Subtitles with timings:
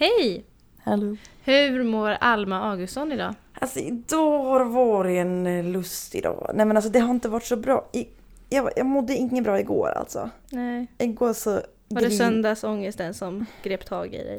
[0.00, 0.44] Hej!
[0.78, 1.16] Hallå.
[1.44, 3.34] Hur mår Alma Augustsson idag?
[3.54, 6.50] Alltså idag har varit en eh, lustig dag.
[6.54, 7.88] Nej men alltså det har inte varit så bra.
[7.92, 8.08] I,
[8.48, 10.30] jag, jag mådde inget bra igår alltså.
[10.50, 10.86] Nej.
[10.98, 11.60] Igår så...
[11.88, 14.38] Var det söndagsångesten som grep tag i dig?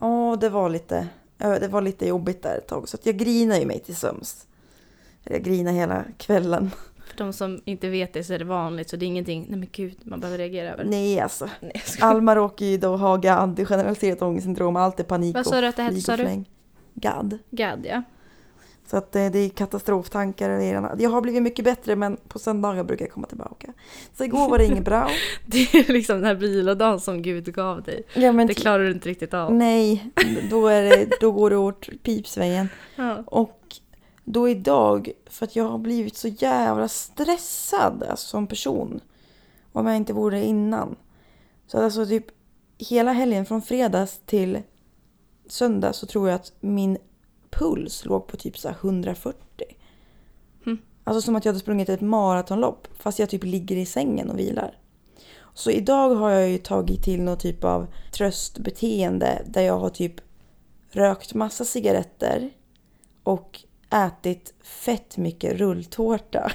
[0.00, 1.08] Ja, det var lite...
[1.38, 2.88] ja, Det var lite jobbigt där ett tag.
[2.88, 4.46] Så jag grinade ju mig till sömns.
[5.24, 6.70] Jag grinade hela kvällen.
[7.08, 9.58] För de som inte vet det så är det vanligt så det är ingenting, nej
[9.58, 10.84] men gud, man behöver reagera över.
[10.84, 11.48] Nej alltså.
[11.60, 11.82] Nej.
[12.00, 15.82] Alma ju då ha GAD, generaliserat ångestsyndrom, allt är panik Vad sa du att det
[15.82, 16.44] hette, sa du?
[16.94, 17.38] GAD.
[17.50, 18.02] Gad ja.
[18.90, 20.50] Så att eh, det är katastroftankar.
[20.98, 23.72] Jag har blivit mycket bättre men på söndagar brukar jag komma tillbaka.
[24.16, 25.10] Så igår var det inget bra.
[25.46, 28.02] Det är liksom den här vilodagen som Gud gav dig.
[28.14, 29.54] Ja, men Det klarar du inte riktigt av.
[29.54, 30.10] Nej,
[30.50, 32.68] då, är det, då går det åt pipsvägen.
[32.96, 33.22] Ja.
[33.26, 33.77] Och
[34.32, 39.00] då idag, för att jag har blivit så jävla stressad alltså, som person.
[39.72, 40.96] Om jag inte vore det innan.
[41.66, 42.26] Så alltså typ
[42.78, 44.62] hela helgen från fredags till
[45.46, 46.98] söndag så tror jag att min
[47.50, 49.38] puls låg på typ så här 140.
[50.66, 50.78] Mm.
[51.04, 54.38] Alltså som att jag hade sprungit ett maratonlopp fast jag typ ligger i sängen och
[54.38, 54.78] vilar.
[55.54, 60.14] Så idag har jag ju tagit till någon typ av tröstbeteende där jag har typ
[60.90, 62.50] rökt massa cigaretter
[63.22, 66.52] och ätit fett mycket rulltårta.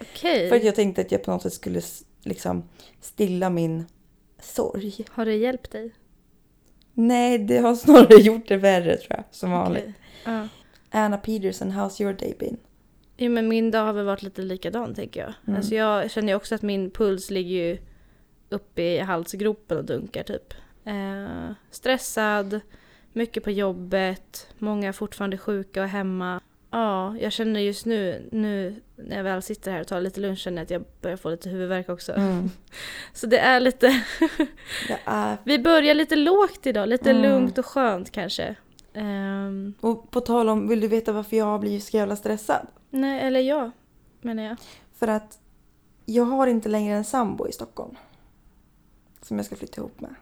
[0.00, 0.48] Okej.
[0.48, 1.82] För att jag tänkte att jag på något sätt skulle
[2.22, 2.68] liksom
[3.00, 3.86] stilla min
[4.40, 5.04] sorg.
[5.10, 5.94] Har det hjälpt dig?
[6.92, 9.82] Nej, det har snarare gjort det värre tror jag, som vanligt.
[9.82, 9.94] Okej.
[10.24, 10.48] Ja.
[10.90, 12.56] Anna Peterson, how's your day been?
[13.16, 15.34] Jo men min dag har väl varit lite likadan tänker jag.
[15.46, 15.56] Mm.
[15.56, 17.78] Alltså jag känner ju också att min puls ligger ju
[18.48, 20.54] uppe i halsgropen och dunkar typ.
[20.84, 22.60] Eh, stressad,
[23.18, 26.40] mycket på jobbet, många är fortfarande sjuka och hemma.
[26.70, 30.38] Ja, jag känner just nu, nu när jag väl sitter här och tar lite lunch
[30.38, 32.12] känner jag att jag börjar få lite huvudvärk också.
[32.12, 32.50] Mm.
[33.12, 33.86] Så det är lite,
[34.88, 35.36] Det är...
[35.44, 37.22] vi börjar lite lågt idag, lite Mm.
[37.22, 38.54] lugnt och skönt kanske.
[38.94, 42.66] Ehm, Och på tal om, vill du veta varför jag har blivit så jävla stressad?
[42.90, 43.70] nej, eller ja,
[44.20, 44.56] menar jag.
[44.94, 45.38] För att
[46.06, 47.94] jag har inte längre en sambo i Stockholm.
[49.22, 50.14] Som jag ska flytta ihop med.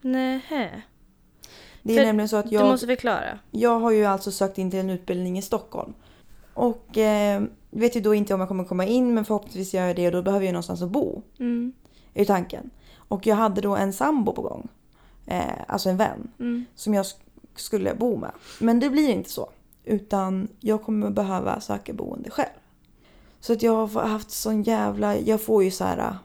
[0.00, 0.82] Nähä.
[1.86, 2.66] Det är För nämligen så att Du jag...
[2.66, 3.38] måste förklara.
[3.50, 5.92] Jag har ju alltså sökt in till en utbildning i Stockholm.
[6.54, 9.96] Och eh, vet ju då inte om jag kommer komma in men förhoppningsvis gör jag
[9.96, 11.22] det och då behöver jag någonstans att bo.
[11.38, 11.72] Mm.
[12.14, 12.70] Är tanken.
[12.96, 14.68] Och jag hade då en sambo på gång.
[15.26, 16.28] Eh, alltså en vän.
[16.40, 16.64] Mm.
[16.74, 17.16] Som jag sk-
[17.54, 18.30] skulle bo med.
[18.60, 19.50] Men det blir inte så.
[19.84, 22.48] Utan jag kommer behöva söka boende själv.
[23.40, 25.18] Så att jag har haft sån jävla...
[25.18, 26.16] Jag får ju så här...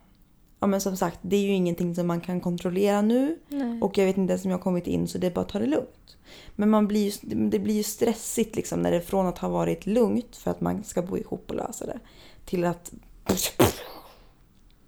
[0.64, 3.40] Ja men som sagt, det är ju ingenting som man kan kontrollera nu.
[3.48, 3.82] Nej.
[3.82, 5.50] Och jag vet inte ens om jag har kommit in så det är bara att
[5.50, 6.18] ta det lugnt.
[6.56, 7.12] Men man blir ju,
[7.50, 10.84] det blir ju stressigt liksom när det från att ha varit lugnt för att man
[10.84, 12.00] ska bo ihop och lösa det.
[12.46, 12.92] Till att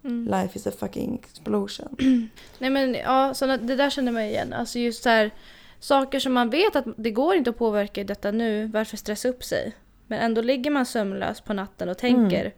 [0.06, 0.26] Mm.
[0.42, 1.96] life is a fucking explosion.
[2.60, 4.54] Nej men ja, så det där känner man igen.
[4.54, 5.32] Alltså just så här,
[5.80, 9.30] saker som man vet att det går inte att påverka i detta nu, varför stressa
[9.30, 9.76] upp sig?
[10.08, 12.52] Men ändå ligger man sömnlös på natten och tänker Mm.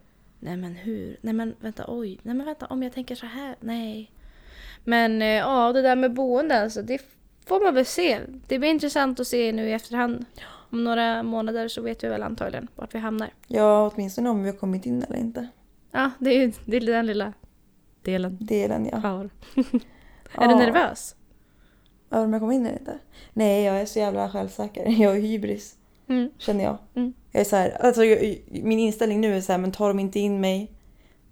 [0.46, 1.18] Nej men hur?
[1.22, 2.20] Nej men vänta, oj.
[2.24, 3.56] Nej men vänta, om jag tänker så här?
[3.60, 4.12] Nej.
[4.84, 7.02] Men eh, ja, det där med boende alltså, det
[7.46, 8.20] får man väl se.
[8.48, 10.26] Det blir intressant att se nu i efterhand.
[10.72, 13.34] Om några månader så vet vi väl antagligen vart vi hamnar.
[13.48, 15.48] Ja, åtminstone om vi har kommit in eller inte.
[15.92, 17.34] Ja, det är det är den lilla
[18.02, 19.00] delen Delen ja.
[19.00, 19.30] kvar.
[20.38, 21.16] Är du nervös?
[22.10, 23.00] Ja, om jag kommer in eller inte?
[23.34, 24.86] Nej, jag är så jävla självsäker.
[25.02, 25.78] Jag är hybris,
[26.08, 26.30] Mm.
[26.38, 26.78] känner jag.
[26.96, 27.14] Mm.
[27.32, 30.00] Jag är så här, alltså, jag, min inställning nu är så här, men tar de
[30.00, 30.72] inte in mig,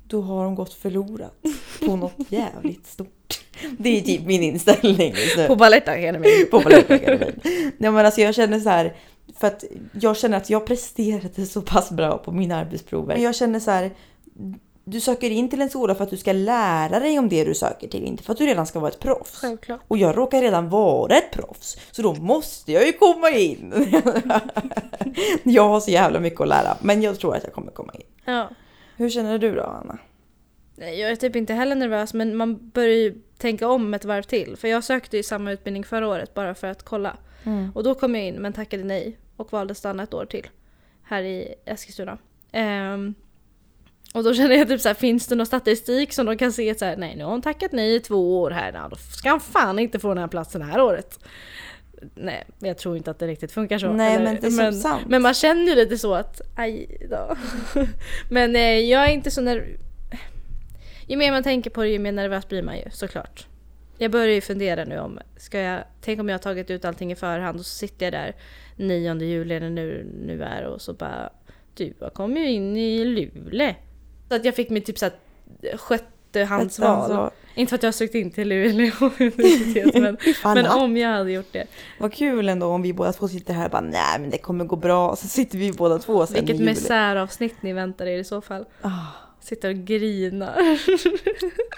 [0.07, 1.41] då har de gått förlorat
[1.85, 3.41] på något jävligt stort.
[3.77, 5.47] Det är typ min inställning just nu.
[5.47, 6.47] På Balettakademin.
[6.51, 7.39] på Balettakademin.
[7.77, 8.95] Nej men alltså jag känner så här,
[9.37, 9.63] för att
[10.01, 13.17] jag känner att jag presterade så pass bra på mina arbetsprover.
[13.17, 13.91] Jag känner så här,
[14.83, 17.55] du söker in till en skola för att du ska lära dig om det du
[17.55, 19.41] söker till, inte för att du redan ska vara ett proffs.
[19.41, 19.81] Självklart.
[19.87, 23.73] Och jag råkar redan vara ett proffs, så då måste jag ju komma in.
[25.43, 28.05] jag har så jävla mycket att lära, men jag tror att jag kommer komma in.
[28.25, 28.49] Ja.
[28.97, 29.97] Hur känner du då Anna?
[30.75, 34.57] Jag är typ inte heller nervös men man börjar ju tänka om ett varv till.
[34.57, 37.17] För jag sökte ju samma utbildning förra året bara för att kolla.
[37.73, 40.47] Och då kom jag in men tackade nej och valde att stanna ett år till.
[41.03, 42.17] Här i Eskilstuna.
[42.51, 43.15] Ehm,
[44.13, 46.71] och då känner jag typ så här, finns det någon statistik som de kan se
[46.71, 49.29] att så här, nej nu har hon tackat nej i två år här, då ska
[49.29, 51.19] han fan inte få den här platsen det här året.
[52.15, 53.93] Nej, jag tror inte att det riktigt funkar så.
[53.93, 55.03] Nej, eller- men det är men, sant.
[55.07, 57.35] men man känner ju lite så att, aj då.
[58.29, 59.79] men eh, jag är inte så nervös.
[61.07, 63.47] Ju mer man tänker på det ju mer nervös blir man ju såklart.
[63.97, 67.11] Jag börjar ju fundera nu om, ska jag, tänk om jag har tagit ut allting
[67.11, 68.35] i förhand och så sitter jag där
[68.75, 71.29] 9 juli eller nu, nu är och så bara
[71.73, 73.73] du har kommit ju in i Luleå.
[74.29, 75.13] Så att jag fick mig typ så här
[75.89, 76.03] 6
[77.55, 81.31] inte för att jag har sökt in till Luleå universitet men, men om jag hade
[81.31, 81.67] gjort det.
[81.99, 84.65] Vad kul ändå om vi båda två sitter här och bara nej men det kommer
[84.65, 88.23] gå bra och så sitter vi båda två sen Vilket misäravsnitt ni väntar er i
[88.23, 88.65] så fall.
[88.81, 88.89] Ah,
[89.39, 90.79] Sitter och grinar.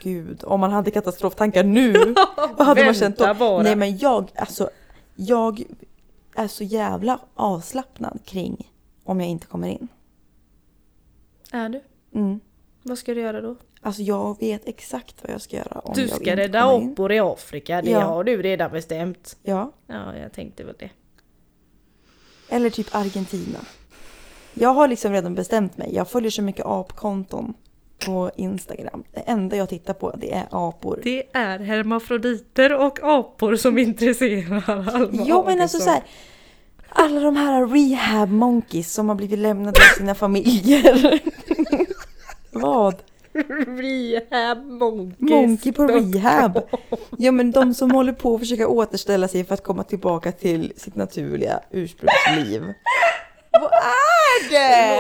[0.04, 1.94] gud, om man hade katastroftankar nu,
[2.58, 3.34] vad hade man känt då?
[3.34, 3.64] Bara.
[3.64, 4.70] Nej men jag, alltså,
[5.16, 5.64] jag
[6.36, 8.72] är så jävla avslappnad kring
[9.04, 9.88] om jag inte kommer in.
[11.52, 11.82] Är du?
[12.16, 12.40] Mm.
[12.84, 13.56] Vad ska du göra då?
[13.82, 17.12] Alltså jag vet exakt vad jag ska göra om Du jag ska inte rädda apor
[17.12, 18.00] i Afrika, det Ja.
[18.00, 19.38] har du redan bestämt.
[19.44, 20.90] Ja, Ja, jag tänkte väl det.
[22.50, 23.60] eller typ Argentina.
[24.54, 25.90] Jag har liksom redan bestämt mig.
[25.96, 27.54] Jag följer så mycket apkonton
[28.06, 29.04] på Instagram.
[29.14, 31.00] Det enda jag tittar på det är apor.
[31.04, 36.04] Det är hermafroditer och apor som intresserar Alma Ja men alltså så här,
[36.90, 41.20] Alla de här rehab monkeys som har blivit lämnade av sina familjer.
[42.62, 42.96] Vad?
[43.68, 45.30] Rehab monkeys.
[45.30, 46.62] Monkey på rehab.
[47.18, 50.74] Ja men de som håller på att försöka återställa sig för att komma tillbaka till
[50.78, 52.62] sitt naturliga ursprungsliv.
[53.52, 54.25] Vad är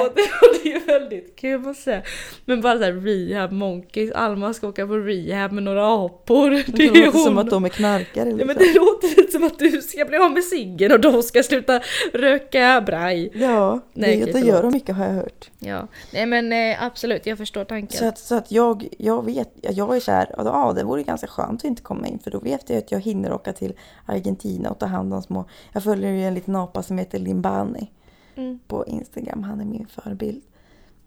[0.04, 2.02] Låter det är väldigt kul måste säga.
[2.46, 6.50] Men bara såhär rehab monkeys, Alma ska åka på rehab med några apor.
[6.50, 7.24] Det, Det låter hon.
[7.24, 8.30] som att de är knarkare.
[8.30, 8.56] Ja, men Liksom.
[8.68, 11.82] det låter lite som att du ska bli av med ciggen och de ska sluta
[12.14, 13.32] röka braj.
[13.34, 15.52] Ja, Nej, det, det gör de mycket har jag hört.
[15.60, 17.98] Ja, nej men eh, absolut, jag förstår tanken.
[18.00, 21.62] Så att, så att jag, jag vet, jag är kär, ja det vore ganska skönt
[21.62, 23.74] att inte komma in för då vet jag att jag hinner åka till
[24.06, 27.92] Argentina och ta hand om små, jag följer ju en liten apa som heter Limbani
[28.36, 28.60] Mm.
[28.68, 30.44] på Instagram, han är min förebild.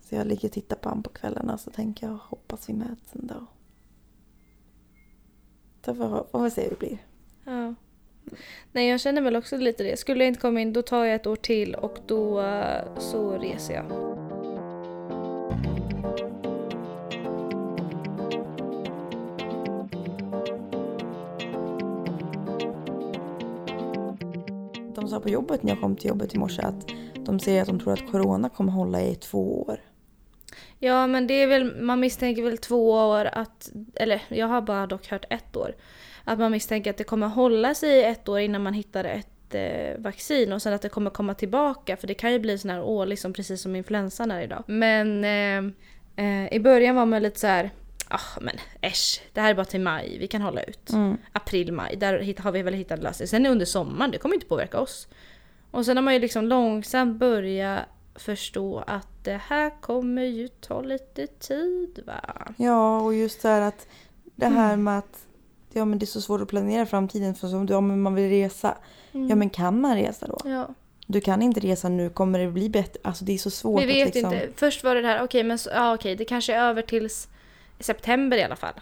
[0.01, 3.15] Så jag ligger och tittar på honom på kvällarna så tänker jag hoppas vi möts
[3.15, 3.47] en dag.
[5.85, 6.99] Så får, får vi se hur det blir.
[7.45, 7.75] Ja.
[8.73, 9.99] Nej, jag känner väl också lite det.
[9.99, 13.39] Skulle jag inte komma in, då tar jag ett år till och då eh, så
[13.39, 13.85] reser jag.
[24.95, 26.91] De sa på jobbet när jag kom till jobbet i morse att
[27.29, 29.81] de säger att de tror att corona kommer hålla i två år.
[30.79, 34.87] Ja, men det är väl, man misstänker väl två år att, eller jag har bara
[34.87, 35.75] dock hört ett år.
[36.25, 39.55] Att man misstänker att det kommer hålla sig i ett år innan man hittar ett
[39.55, 41.97] eh, vaccin och sen att det kommer komma tillbaka.
[41.97, 44.65] För det kan ju bli sån här årlig som precis som influensan är idag.
[44.67, 45.73] Men eh,
[46.27, 47.71] eh, i början var man lite så här.
[48.09, 50.91] Ah, men äsch, det här är bara till maj, vi kan hålla ut.
[51.33, 53.29] April, maj, där har vi väl hittat lösning.
[53.29, 55.09] Sen under sommaren, det kommer inte påverka oss.
[55.71, 57.85] Och sen har man ju liksom långsamt börjat
[58.15, 62.55] förstå att det här kommer ju ta lite tid va?
[62.57, 63.87] Ja, och just det här att
[64.35, 65.27] det här med att
[65.73, 68.15] ja, men det är så svårt att planera framtiden för som du, ja, men man
[68.15, 68.79] vill resa.
[69.13, 70.39] Ja men kan man resa då?
[70.45, 70.69] Ja.
[71.07, 73.01] Du kan inte resa nu, kommer det bli bättre?
[73.05, 74.33] Alltså det är så svårt Vi vet att liksom...
[74.33, 74.49] inte.
[74.57, 77.29] Först var det här, okej men så, ja, okej det kanske är över tills
[77.81, 78.75] september i alla fall.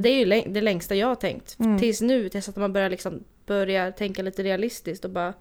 [0.00, 1.56] Det är ju det längsta jag har tänkt.
[1.78, 5.34] Tills nu, tills att man börjar liksom börja tänka lite realistiskt och bara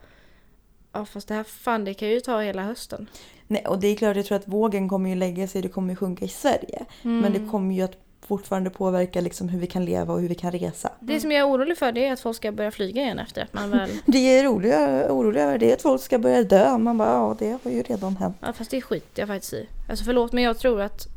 [0.94, 3.10] Ja fast det här fan det kan ju ta hela hösten.
[3.48, 5.90] Nej, och det är klart, jag tror att vågen kommer ju lägga sig, det kommer
[5.90, 6.86] ju sjunka i Sverige.
[7.02, 7.34] Men Mm.
[7.34, 7.98] det kommer ju att
[8.28, 10.92] fortfarande påverka liksom hur vi kan leva och hur vi kan resa.
[11.00, 13.42] Det som jag är orolig för det är att folk ska börja flyga igen efter
[13.44, 13.90] att man väl...
[14.06, 16.78] Det är roliga, oroliga över det är att folk ska börja dö.
[16.78, 18.38] Man bara, ja det har ju redan hänt.
[18.42, 19.68] Ja fast det skiter jag faktiskt i.
[19.90, 21.08] Alltså förlåt men jag tror att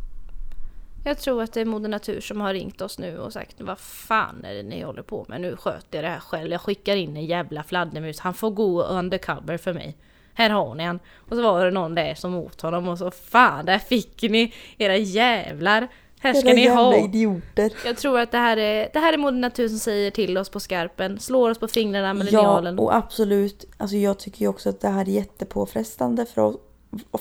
[1.05, 3.79] jag tror att det är Moder Natur som har ringt oss nu och sagt vad
[3.79, 5.41] fan är det ni håller på med?
[5.41, 6.53] Nu sköter jag det här själv.
[6.53, 8.19] Jag skickar in en jävla fladdermus.
[8.21, 9.97] Han får gå undercover för mig.
[10.35, 10.99] Här har ni han.
[11.17, 14.55] Och så var det någon där som åt honom och så fan där fick ni
[14.79, 15.89] era jävlar.
[16.21, 16.97] Här ska Era ni ha.
[16.97, 17.73] idioter.
[17.87, 20.49] Jag tror att det här är, det här är Moder Natur som säger till oss
[20.49, 21.21] på skarpen.
[21.21, 22.79] Slår oss på fingrarna med Ja, linjalen.
[22.79, 23.65] och absolut.
[23.77, 26.57] Alltså jag tycker ju också att det här är jättepåfrestande för oss,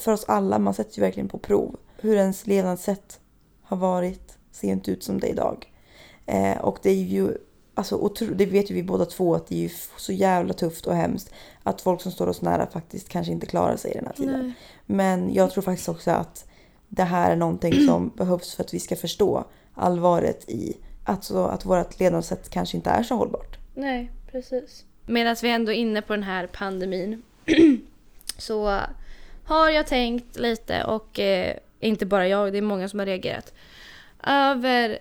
[0.04, 0.60] för oss alla.
[0.60, 1.76] Man sätter ju verkligen på prov.
[1.98, 3.20] Hur ens levnadssätt
[3.74, 5.72] har varit ser inte ut som det är idag.
[6.26, 7.38] Eh, och det är ju,
[7.74, 10.86] alltså, otro, det vet ju vi båda två att det är ju så jävla tufft
[10.86, 14.06] och hemskt att folk som står oss nära faktiskt kanske inte klarar sig i den
[14.06, 14.42] här tiden.
[14.42, 14.54] Nej.
[14.86, 16.46] Men jag tror faktiskt också att
[16.88, 21.46] det här är någonting som behövs för att vi ska förstå allvaret i att, så,
[21.46, 23.58] att vårt levnadssätt kanske inte är så hållbart.
[23.74, 24.86] Nej, precis.
[25.06, 27.22] Medan vi ändå är inne på den här pandemin
[28.38, 28.80] så
[29.44, 33.54] har jag tänkt lite och eh, inte bara jag, det är många som har reagerat
[34.28, 35.00] över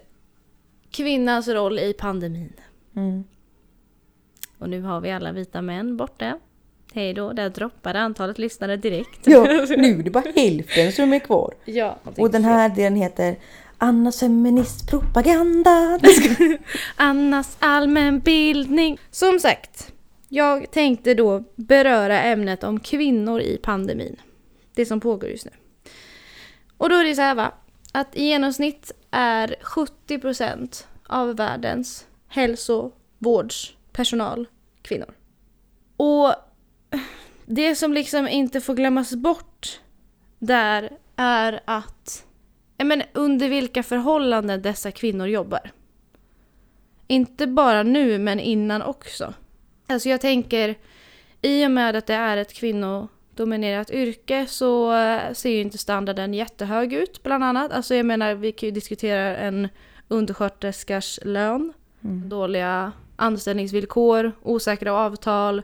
[0.90, 2.52] kvinnans roll i pandemin.
[2.96, 3.24] Mm.
[4.58, 6.38] Och nu har vi alla vita män borta.
[6.94, 9.26] Hej då, där droppade antalet lyssnare direkt.
[9.26, 9.42] Ja,
[9.76, 11.54] nu är det bara hälften som är kvar.
[11.64, 13.36] ja Och den här delen heter
[13.78, 16.00] Annas feministpropaganda.
[16.96, 18.98] Annas allmänbildning.
[19.10, 19.92] Som sagt,
[20.28, 24.16] jag tänkte då beröra ämnet om kvinnor i pandemin.
[24.74, 25.50] Det som pågår just nu.
[26.82, 27.52] Och då är det så här va.
[27.92, 34.48] att i genomsnitt är 70% av världens hälsovårdspersonal
[34.82, 35.14] kvinnor.
[35.96, 36.34] Och
[37.46, 39.80] det som liksom inte får glömmas bort
[40.38, 42.24] där är att
[42.78, 45.70] men under vilka förhållanden dessa kvinnor jobbar.
[47.06, 49.34] Inte bara nu, men innan också.
[49.86, 50.74] Alltså jag tänker,
[51.42, 52.52] i och med att det är ett
[53.32, 57.72] kvinnodominerat yrke så eh, ser ju inte standarden jättehög ut bland annat.
[57.72, 59.68] Alltså jag menar, vi kan ju diskutera en
[60.08, 61.72] undersköterskas lön,
[62.04, 62.28] mm.
[62.28, 65.62] dåliga anställningsvillkor, osäkra avtal,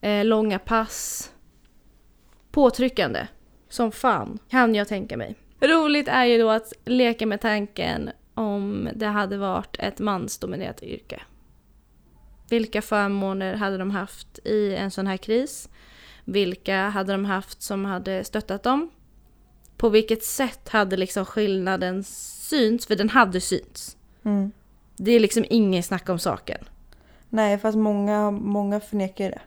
[0.00, 1.30] eh, långa pass.
[2.50, 3.28] Påtryckande.
[3.68, 5.34] Som fan, kan jag tänka mig.
[5.60, 11.22] Roligt är ju då att leka med tanken om det hade varit ett mansdominerat yrke.
[12.50, 15.68] Vilka förmåner hade de haft i en sån här kris?
[16.28, 18.90] Vilka hade de haft som hade stöttat dem?
[19.76, 22.86] På vilket sätt hade liksom skillnaden synts?
[22.86, 23.96] För den hade synts.
[24.24, 24.52] Mm.
[24.96, 26.58] Det är liksom ingen snack om saken.
[27.28, 29.40] Nej, fast många, många förnekar det.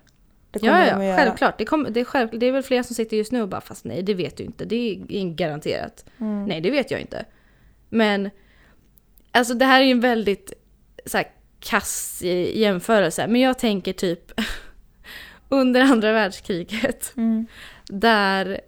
[0.51, 1.57] Det ja, ja, självklart.
[1.57, 3.61] Det, kom, det, är själv, det är väl flera som sitter just nu och bara
[3.61, 4.65] fast nej, det vet du inte.
[4.65, 4.75] Det
[5.09, 6.05] är garanterat.
[6.17, 6.45] Mm.
[6.45, 7.25] Nej, det vet jag inte.
[7.89, 8.29] Men
[9.31, 10.53] alltså det här är ju en väldigt
[11.05, 11.27] så här,
[11.59, 12.21] kass
[12.53, 13.27] jämförelse.
[13.27, 14.31] Men jag tänker typ
[15.49, 17.13] under andra världskriget.
[17.17, 17.47] Mm.
[17.85, 18.61] Där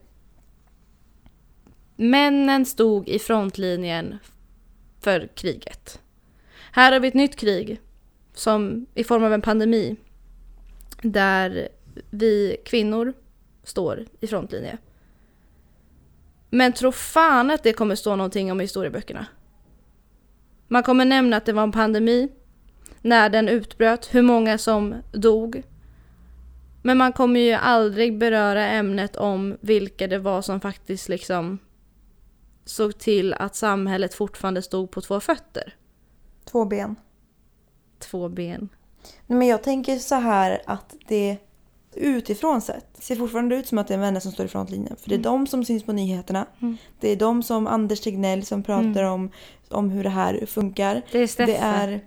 [1.96, 4.18] männen stod i frontlinjen
[5.00, 6.02] för kriget.
[6.72, 7.82] Här har vi ett nytt krig
[8.34, 9.96] som i form av en pandemi
[11.02, 11.70] där
[12.10, 13.14] vi kvinnor
[13.64, 14.78] står i frontlinje.
[16.50, 19.26] Men tro fan att det kommer stå någonting om historieböckerna.
[20.68, 22.30] Man kommer nämna att det var en pandemi,
[23.02, 25.64] när den utbröt, hur många som dog.
[26.82, 31.60] Men man kommer ju aldrig beröra ämnet om vilka det var som faktiskt liksom
[32.66, 35.76] såg till att samhället fortfarande stod på två fötter.
[36.46, 36.96] Två ben.
[38.00, 38.70] Två ben.
[39.28, 41.38] Men jag tänker så här att det
[41.96, 44.96] utifrån sett ser fortfarande ut som att det är vänner som står i frontlinjen.
[44.96, 45.32] För det är mm.
[45.32, 46.46] de som syns på nyheterna.
[46.62, 46.78] Mm.
[47.00, 49.12] Det är de som Anders Tegnell som pratar mm.
[49.12, 49.32] om,
[49.70, 51.02] om hur det här funkar.
[51.12, 51.52] Det är Steffe.
[51.52, 52.06] Det är,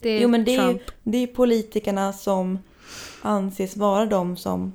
[0.00, 0.80] det är jo, men det Trump.
[0.80, 2.58] Är, det är politikerna som
[3.22, 4.72] anses vara de som,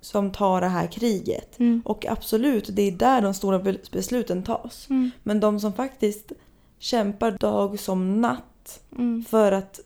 [0.00, 1.58] som tar det här kriget.
[1.58, 1.82] Mm.
[1.84, 3.58] Och absolut, det är där de stora
[3.92, 4.90] besluten tas.
[4.90, 5.10] Mm.
[5.22, 6.32] Men de som faktiskt
[6.78, 9.24] kämpar dag som natt mm.
[9.24, 9.80] för att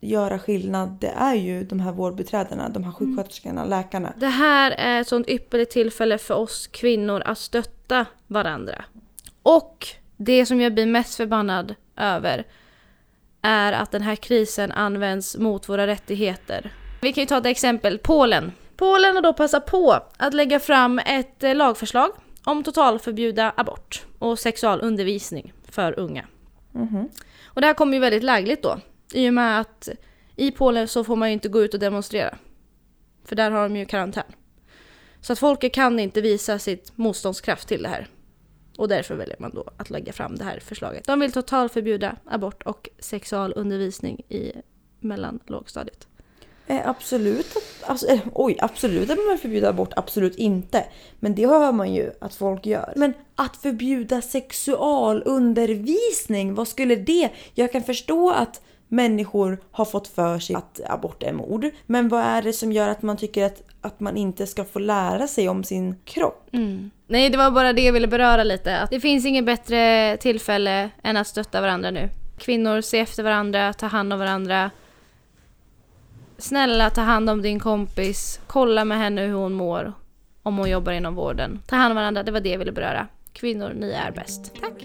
[0.00, 2.94] göra skillnad det är ju de här vårdbiträdena, de här mm.
[2.94, 3.70] sjuksköterskorna, mm.
[3.70, 4.12] läkarna.
[4.16, 8.84] Det här är ett sånt ypperligt tillfälle för oss kvinnor att stötta varandra.
[9.42, 9.86] Och
[10.16, 12.44] det som jag blir mest förbannad över
[13.42, 16.72] är att den här krisen används mot våra rättigheter.
[17.04, 18.52] Vi kan ju ta ett exempel, Polen.
[18.76, 22.10] Polen har då passat på att lägga fram ett eh, lagförslag
[22.44, 26.26] om totalförbjuda abort och sexualundervisning för unga.
[26.74, 27.08] Mm -hmm.
[27.44, 28.78] Och det här kommer ju väldigt lägligt då
[29.12, 29.88] i och med att
[30.36, 32.38] i Polen så får man ju inte gå ut och demonstrera.
[33.24, 34.32] För där har de ju karantän.
[35.20, 38.06] Så att folket kan inte visa sitt motståndskraft till det här.
[38.78, 41.04] Och därför väljer man då att lägga fram det här förslaget.
[41.04, 44.52] De vill totalförbjuda abort och sexualundervisning i
[45.00, 46.08] mellanlågstadiet.
[46.66, 47.46] Eh, absolut,
[47.86, 50.84] alltså, eh, oj, absolut att man förbjuda abort, absolut inte.
[51.20, 52.92] Men det hör man ju att folk gör.
[52.96, 57.30] Men att förbjuda sexualundervisning, vad skulle det?
[57.54, 61.70] Jag kan förstå att människor har fått för sig att abort är mord.
[61.86, 64.78] Men vad är det som gör att man tycker att, att man inte ska få
[64.78, 66.48] lära sig om sin kropp?
[66.52, 66.90] Mm.
[67.06, 68.78] Nej, det var bara det jag ville beröra lite.
[68.78, 72.10] Att det finns inget bättre tillfälle än att stötta varandra nu.
[72.38, 74.70] Kvinnor, se efter varandra, ta hand om varandra.
[76.44, 78.40] Snälla, ta hand om din kompis.
[78.46, 79.92] Kolla med henne hur hon mår.
[80.42, 81.62] Om hon jobbar inom vården.
[81.66, 83.06] Ta hand om varandra, det var det jag ville beröra.
[83.32, 84.52] Kvinnor, ni är bäst.
[84.60, 84.84] Tack!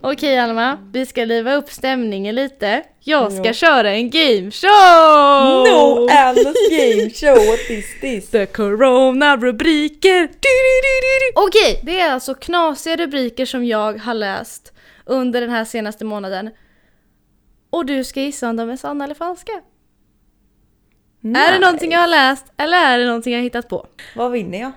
[0.00, 2.82] Okej Alma, vi ska liva upp stämningen lite.
[3.00, 3.52] Jag ska ja.
[3.52, 5.66] köra en game show!
[5.68, 8.30] No Almas game show, what is this?
[8.30, 10.28] The corona-rubriker!
[11.34, 14.72] Okej, det är alltså knasiga rubriker som jag har läst
[15.06, 16.50] under den här senaste månaden.
[17.72, 19.52] Och du ska gissa om de är sanna eller falska.
[21.20, 21.40] Nice.
[21.40, 23.86] Är det någonting jag har läst eller är det någonting jag har hittat på?
[24.16, 24.72] Vad vinner jag?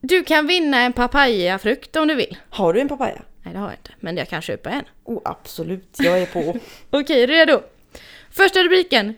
[0.00, 2.36] Du kan vinna en papayafrukt om du vill.
[2.50, 3.22] Har du en papaya?
[3.42, 4.84] Nej det har jag inte, men jag kan köpa en.
[5.04, 6.58] Oh, absolut, jag är på.
[6.90, 7.62] Okej, redo?
[8.30, 9.14] Första rubriken.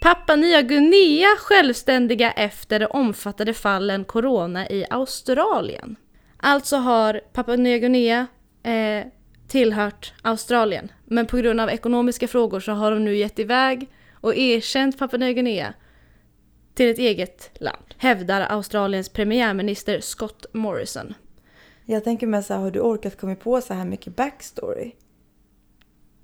[0.00, 5.96] Pappa Nya Guinea självständiga efter de omfattande fallen corona i Australien.
[6.36, 8.26] Alltså har Papua Nya Guinea
[8.62, 9.06] eh,
[9.48, 10.92] tillhört Australien.
[11.04, 13.88] Men på grund av ekonomiska frågor så har de nu gett iväg
[14.20, 15.74] och erkänt Papua Nya Guinea
[16.74, 17.94] till ett eget land.
[17.96, 21.14] Hävdar Australiens premiärminister Scott Morrison.
[21.84, 24.92] Jag tänker med så här, har du orkat komma på så här mycket backstory?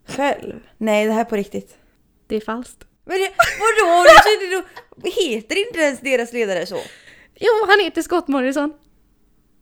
[0.06, 0.60] Själv?
[0.78, 1.76] Nej, det här är på riktigt.
[2.26, 2.84] Det är falskt.
[3.04, 4.64] Men det, vadå?
[5.10, 6.78] Heter inte ens deras ledare så?
[7.34, 8.72] Jo, han heter Scott Morrison.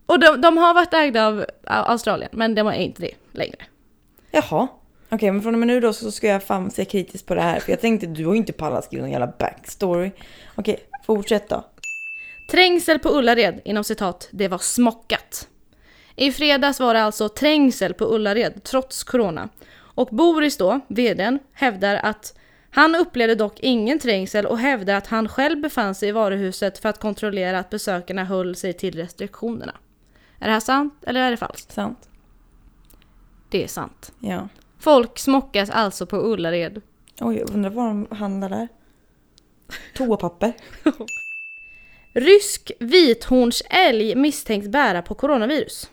[0.06, 3.56] Och de, de har varit ägda av Australien, men de är inte det längre.
[4.30, 4.68] Jaha.
[5.10, 7.40] Okej, men från och med nu då så ska jag fan se kritiskt på det
[7.40, 7.60] här.
[7.60, 10.10] För jag tänkte, du har ju inte pallat skriva någon jävla backstory.
[10.54, 11.64] Okej, fortsätt då.
[12.50, 15.48] Trängsel på Ullared, inom citat, det var smockat.
[16.16, 19.48] I fredags var det alltså trängsel på Ullared, trots corona.
[19.74, 22.38] Och Boris då, vdn, hävdar att
[22.70, 26.88] han upplevde dock ingen trängsel och hävdar att han själv befann sig i varuhuset för
[26.88, 29.72] att kontrollera att besökarna höll sig till restriktionerna.
[30.42, 31.72] Är det här sant eller är det falskt?
[31.72, 32.08] Sant.
[33.48, 34.12] Det är sant.
[34.20, 34.48] Ja.
[34.78, 36.82] Folk smockas alltså på Ullared.
[37.20, 38.68] Oj, jag undrar vad de handlar där.
[39.94, 40.52] Toapapper.
[42.14, 45.90] Rysk vithornsälg misstänks bära på coronavirus.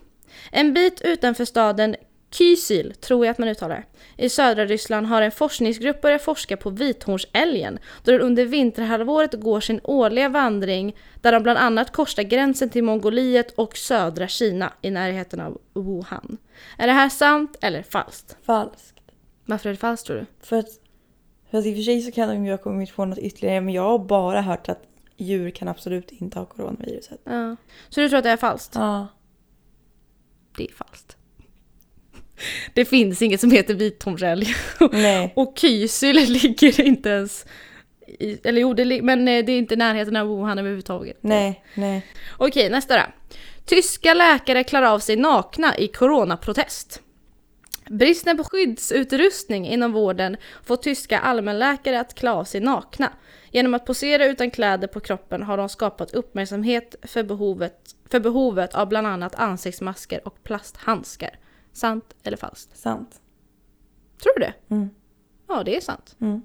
[0.52, 1.96] En bit utanför staden
[2.32, 3.86] Kysyl, tror jag att man uttalar
[4.18, 9.60] i södra Ryssland har en forskningsgrupp börjat forska på vithornsälgen då den under vinterhalvåret går
[9.60, 14.92] sin årliga vandring där de bland annat korsar gränsen till Mongoliet och södra Kina i
[14.92, 16.38] närheten av Wuhan.
[16.78, 18.38] Är det här sant eller falskt?
[18.44, 19.00] Falskt.
[19.46, 20.26] Varför är det falskt tror du?
[20.40, 20.70] För att,
[21.52, 23.62] för att i och för sig så kan de ju ha kommit på något ytterligare
[23.62, 24.84] men jag har bara hört att
[25.18, 27.22] djur kan absolut inte ha coronaviruset.
[27.24, 27.56] Ja.
[27.90, 28.76] Så du tror att det är falskt?
[28.76, 29.08] Ja.
[30.58, 31.19] Det är falskt.
[32.74, 34.48] Det finns inget som heter vithornsälg.
[34.92, 35.34] Nej.
[35.36, 37.46] Och Kysyl ligger inte ens
[38.20, 41.18] i, eller jo, det, men eh, det är inte närheten av Wuhan överhuvudtaget.
[41.22, 42.06] Nej, nej.
[42.38, 43.04] Okej, nästa då.
[43.66, 47.02] Tyska läkare klarar av sig nakna i coronaprotest.
[47.90, 53.12] Bristen på skyddsutrustning inom vården får tyska allmänläkare att klä av sig nakna.
[53.52, 58.76] Genom att posera utan kläder på kroppen har de skapat uppmärksamhet för behovet, för behovet
[58.76, 61.40] av bland annat ansiktsmasker och plasthandskar.
[61.74, 62.78] Sant eller falskt?
[62.78, 63.22] Sant.
[64.24, 64.54] Tror du det?
[64.76, 64.90] Mm.
[65.48, 66.16] Ja, det är sant.
[66.22, 66.42] Mm.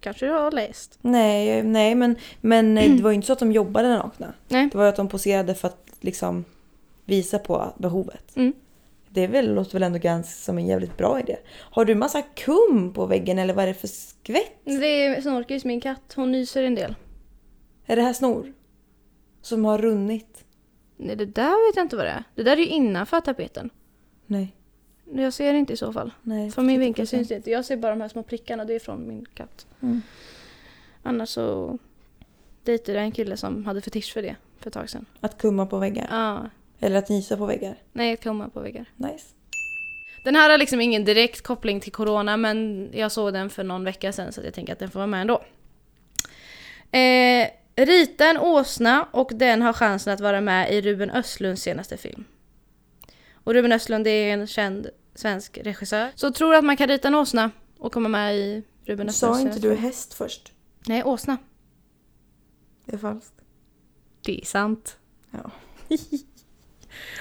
[0.00, 0.98] Kanske du har läst.
[1.00, 4.34] Nej, nej men, men eh, det var ju inte så att de jobbade nakna.
[4.48, 4.68] Nej.
[4.72, 6.44] Det var ju att de poserade för att liksom
[7.04, 8.36] visa på behovet.
[8.36, 8.52] Mm.
[9.08, 11.36] Det är väl, låter väl ändå ganska som en jävligt bra idé.
[11.56, 14.60] Har du massa kum på väggen eller vad är det för skvätt?
[14.64, 16.12] Det är Snorkis, min katt.
[16.16, 16.94] Hon nyser en del.
[17.86, 18.52] Är det här snor?
[19.42, 20.44] Som har runnit?
[20.96, 22.24] Nej, det där vet jag inte vad det är.
[22.34, 23.70] Det där är ju innanför tapeten.
[24.30, 24.54] Nej.
[25.12, 26.10] Jag ser inte i så fall.
[26.22, 27.50] nej Från min vinkel syns det inte.
[27.50, 28.64] Jag ser bara de här små prickarna.
[28.64, 29.66] Det är från min katt.
[29.82, 30.02] Mm.
[31.02, 31.78] Annars så
[32.64, 35.06] dejtade jag en kille som hade fetisch för det för ett tag sedan.
[35.20, 36.06] Att kumma på väggar.
[36.10, 37.76] Ja, Eller att nysa på väggar.
[37.92, 38.84] nej, kumma på väggar.
[38.96, 39.26] Nice.
[40.24, 43.84] Den här har liksom ingen direkt koppling till corona men jag såg den för någon
[43.84, 45.42] vecka sedan så att jag tänker att den får vara med ändå.
[46.98, 47.48] Eh,
[47.86, 52.24] rita en åsna och den har chansen att vara med i Ruben Östlunds senaste film.
[53.50, 56.10] Och Ruben Östlund det är en känd svensk regissör.
[56.14, 59.38] Så tror du att man kan rita en åsna och komma med i Ruben Östlunds
[59.38, 60.52] Sa inte du häst först?
[60.86, 61.36] Nej, åsna.
[62.84, 63.32] Det är falskt.
[64.24, 64.96] Det är sant.
[65.30, 65.50] Ja.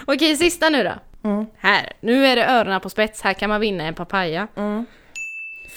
[0.05, 0.93] Okej, sista nu då.
[1.29, 1.45] Mm.
[1.57, 3.21] Här, nu är det öronen på spets.
[3.21, 4.47] Här kan man vinna en papaya.
[4.55, 4.85] Mm.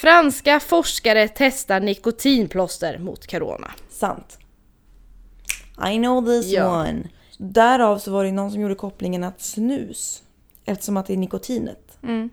[0.01, 3.71] Franska forskare testar nikotinplåster mot corona.
[3.91, 4.39] Sant.
[5.93, 6.81] I know this Ja.
[6.81, 7.09] one.
[7.39, 10.23] Därav så var det någon som gjorde kopplingen att snus,
[10.65, 12.31] eftersom att det är nikotinet, Mm.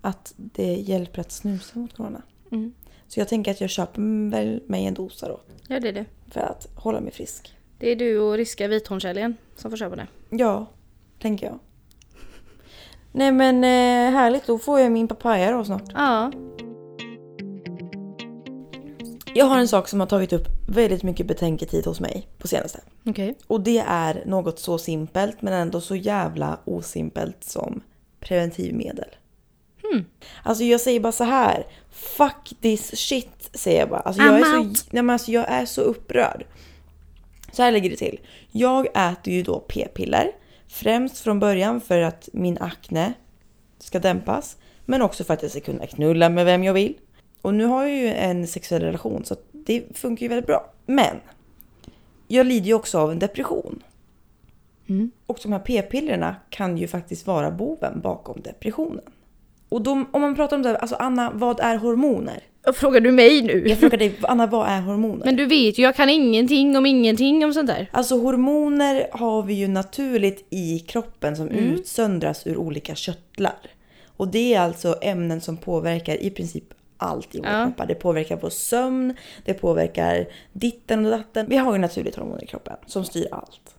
[0.00, 2.22] att det hjälper att snusa mot corona.
[2.52, 2.72] Mm.
[3.08, 6.04] Så jag tänker att jag köper väl mig en dosa då, Ja, det är det.
[6.30, 7.56] för att hålla mig frisk.
[7.78, 10.06] Det är du och riska vithornsälgen som får köpa det.
[10.30, 10.66] Ja,
[11.18, 11.58] tänker jag.
[13.12, 15.82] Nej men eh, härligt, då får jag min papaya då snart.
[15.94, 16.32] Ja.
[19.34, 22.80] Jag har en sak som har tagit upp väldigt mycket betänketid hos mig på senaste.
[23.06, 23.34] Okej.
[23.46, 27.82] Och det är något så simpelt men ändå så jävla osimpelt som
[28.20, 29.08] preventivmedel.
[29.82, 30.04] Hmm.
[30.42, 31.66] Alltså jag säger bara så här.
[31.90, 34.00] Fuck this shit säger jag bara.
[34.00, 36.44] Alltså jag, är så, nej men alltså jag är så upprörd.
[37.52, 38.20] Så här ligger det till.
[38.52, 40.32] Jag äter ju då p-piller.
[40.68, 43.12] Främst från början för att min akne
[43.78, 44.56] ska dämpas.
[44.84, 46.94] Men också för att jag ska kunna knulla med vem jag vill.
[47.42, 50.70] Och nu har jag ju en sexuell relation så det funkar ju väldigt bra.
[50.86, 51.16] Men
[52.28, 53.82] jag lider ju också av en depression.
[54.88, 55.10] Mm.
[55.26, 59.04] Och de här p-pillerna kan ju faktiskt vara boven bakom depressionen.
[59.68, 62.42] Och de, om man pratar om det här, alltså Anna, vad är hormoner?
[62.74, 63.68] Frågar du mig nu?
[63.68, 65.24] Jag frågar dig, Anna, vad är hormoner?
[65.24, 67.90] Men du vet ju, jag kan ingenting om ingenting om sånt där.
[67.92, 71.64] Alltså hormoner har vi ju naturligt i kroppen som Mm.
[71.64, 73.58] utsöndras ur olika körtlar.
[74.06, 76.64] Och det är alltså ämnen som påverkar i princip
[77.00, 77.64] allt i våra Ja.
[77.66, 77.86] kroppar.
[77.86, 81.46] Det påverkar vår sömn, det påverkar ditten och datten.
[81.48, 83.74] Vi har ju naturligt hormoner i kroppen som styr allt.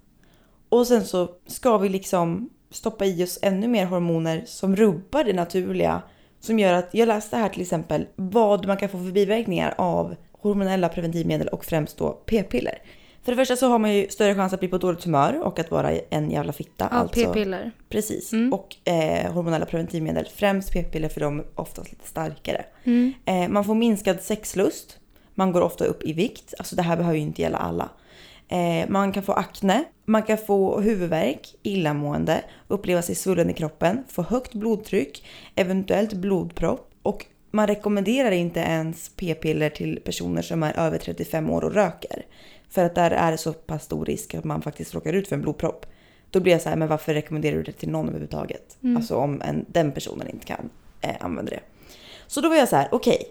[0.70, 5.34] Och sen så ska vi liksom stoppa i oss ännu mer hormoner som rubbar det
[5.34, 6.02] naturliga.
[6.40, 10.16] Som gör att, jag läste här till exempel vad man kan få för biverkningar av
[10.32, 12.78] hormonella preventivmedel och främst då p-piller.
[13.24, 15.60] För det första så har man ju större chans att bli på dåligt humör och
[15.60, 16.88] att vara en jävla fitta.
[16.92, 17.72] Ja, alltså, p-piller.
[17.90, 18.34] Precis.
[18.34, 18.54] Mm.
[18.54, 22.66] Och eh, hormonella preventivmedel, främst p-piller för de är oftast lite starkare.
[22.84, 23.14] Mm.
[23.26, 25.00] Eh, man får minskad sexlust.
[25.36, 26.54] Man går ofta upp i vikt.
[26.60, 27.90] Alltså det här behöver ju inte gälla alla.
[28.48, 29.84] Eh, man kan få akne.
[30.06, 36.92] Man kan få huvudvärk, illamående, uppleva sig svullen i kroppen, få högt blodtryck, eventuellt blodpropp.
[37.02, 42.26] Och man rekommenderar inte ens p-piller till personer som är över 35 år och röker.
[42.72, 45.36] För att där är det så pass stor risk att man faktiskt råkar ut för
[45.36, 45.86] en blodpropp.
[46.30, 48.78] Då blir jag så här, men varför rekommenderar du det till någon överhuvudtaget?
[48.96, 50.70] Alltså om en, den personen inte kan
[51.02, 51.60] eh, använda det.
[52.28, 53.24] Så då var jag så här, okej.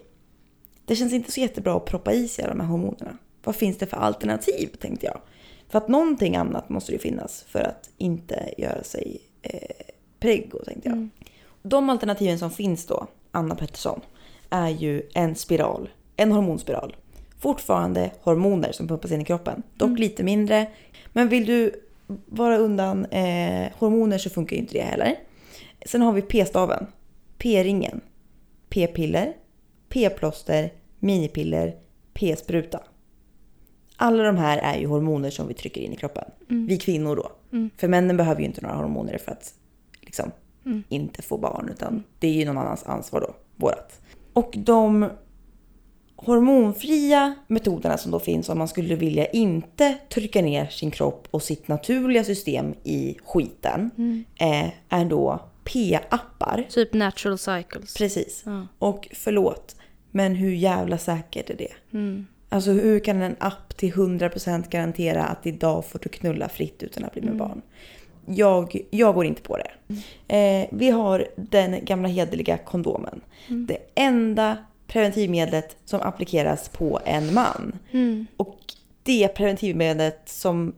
[0.85, 3.19] det känns inte så jättebra att proppa i sig de här hormonerna.
[3.45, 5.21] Vad finns det för alternativ tänkte jag.
[5.69, 9.87] För att någonting annat måste det ju finnas för att inte göra sig eh,
[10.21, 11.09] preggo tänkte jag.
[11.63, 14.01] De alternativen som finns då, Anna Pettersson,
[14.51, 16.97] är ju en spiral, en hormonspiral.
[17.41, 20.67] Fortfarande hormoner som pumpas in i kroppen, dock lite mindre.
[21.13, 21.73] Men vill du
[22.27, 25.17] vara undan eh, hormoner så funkar ju inte det heller.
[25.87, 26.87] Sen har vi p-staven,
[27.39, 28.01] p-ringen,
[28.69, 29.33] p-piller,
[29.89, 31.77] p-plåster, minipiller,
[32.13, 32.81] p-spruta.
[33.97, 36.25] Alla de här är ju hormoner som vi trycker in i kroppen.
[36.69, 37.33] Vi kvinnor då.
[37.77, 39.55] För männen behöver ju inte några hormoner för att
[40.01, 40.31] liksom,
[40.89, 41.69] inte få barn.
[41.73, 44.01] Utan det är ju någon annans ansvar då, vårat.
[44.33, 45.09] Och de
[46.25, 51.43] hormonfria metoderna som då finns om man skulle vilja inte trycka ner sin kropp och
[51.43, 53.91] sitt naturliga system i skiten.
[54.37, 56.67] Eh, är då p-appar.
[56.71, 57.95] Typ natural cycles.
[57.95, 58.43] Precis.
[58.47, 58.67] Ja.
[58.79, 59.77] Och förlåt,
[60.11, 61.73] men hur jävla säkert är det?
[61.93, 62.27] Mm.
[62.49, 67.05] Alltså hur kan en app till 100% garantera att idag får du knulla fritt utan
[67.05, 67.63] att bli med barn?
[68.27, 69.71] Jag, jag går inte på det.
[70.37, 73.21] Eh, vi har den gamla hederliga kondomen.
[73.49, 74.57] Det enda
[74.91, 77.79] preventivmedlet som applikeras på en man.
[77.93, 78.27] Mm.
[78.37, 78.59] Och
[79.03, 80.75] det preventivmedlet som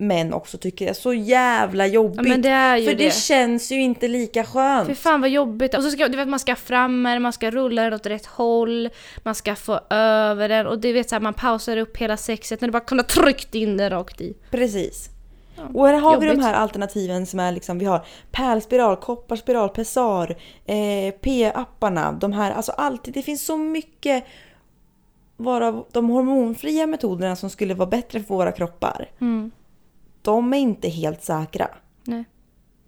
[0.00, 2.28] män också tycker är så jävla jobbigt.
[2.28, 3.14] Ja, det För det, det.
[3.14, 4.88] känns ju inte lika skönt.
[4.88, 5.74] Fy fan vad jobbigt.
[5.74, 8.06] Och så ska, du vet, man ska fram med den, man ska rulla den åt
[8.06, 8.88] rätt håll,
[9.22, 12.60] man ska få över den och du vet så här, man pausar upp hela sexet
[12.60, 14.36] när du bara kunde ha tryckt in den rakt i.
[14.50, 15.10] Precis.
[15.74, 16.40] Och här har vi jobbigt.
[16.40, 20.36] de här alternativen som är liksom, vi har pärlspiral, kopparspiral, pessar,
[20.66, 24.24] eh, P-apparna, de här, alltså alltid, det finns så mycket
[25.36, 29.50] varav de hormonfria metoderna som skulle vara bättre för våra kroppar, Mm.
[30.22, 31.68] de är inte helt säkra.
[32.04, 32.24] Nej.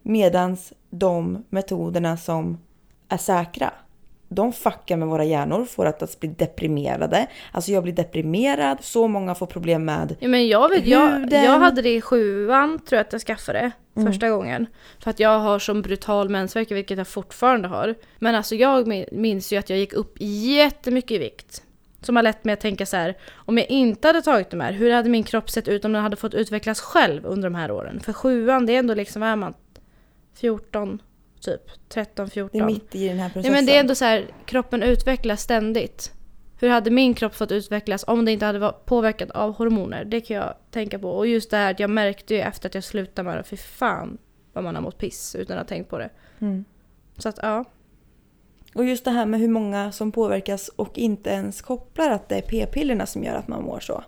[0.03, 2.59] Medans de metoderna som
[3.09, 3.73] är säkra,
[4.35, 7.27] de fuckar med våra hjärnor, får att bli deprimerade.
[7.53, 11.59] Alltså jag blir deprimerad, så många får problem med Ja, men jag, vet, jag, jag
[11.59, 13.71] hade det i sjuan tror jag att jag skaffade
[14.07, 14.67] första gången.
[15.03, 17.95] För att jag har som brutal mensvärk, vilket jag fortfarande har.
[18.19, 21.63] Men alltså jag min- minns ju att jag gick upp jättemycket i vikt.
[22.01, 24.73] Som har lett mig att tänka så här, om jag inte hade tagit de här,
[24.73, 27.71] hur hade min kropp sett ut om den hade fått utvecklas själv under de här
[27.71, 28.01] åren?
[28.01, 29.55] För sjuan, det är ändå liksom, vad är man?
[30.41, 30.99] 14,
[31.43, 31.61] typ.
[31.89, 32.59] 13, 14.
[32.59, 33.53] det är mitt i den här Ja, processen.
[33.53, 36.13] men det är ändå så här, kroppen utvecklas ständigt.
[36.61, 40.05] Hur hade min kropp fått utvecklas om det inte hade varit påverkat av hormoner?
[40.05, 41.11] Det kan jag tänka på.
[41.11, 43.57] Och just det här att jag märkte ju efter att jag slutade med det, fy
[43.57, 44.19] fan
[44.53, 46.11] vad man har mått piss utan att ha tänkt på det.
[46.41, 46.65] Mm.
[47.19, 47.65] Så att ja.
[48.75, 52.37] Och just det här med hur många som påverkas och inte ens kopplar att det
[52.37, 54.05] är p-pillerna som gör att man mår så.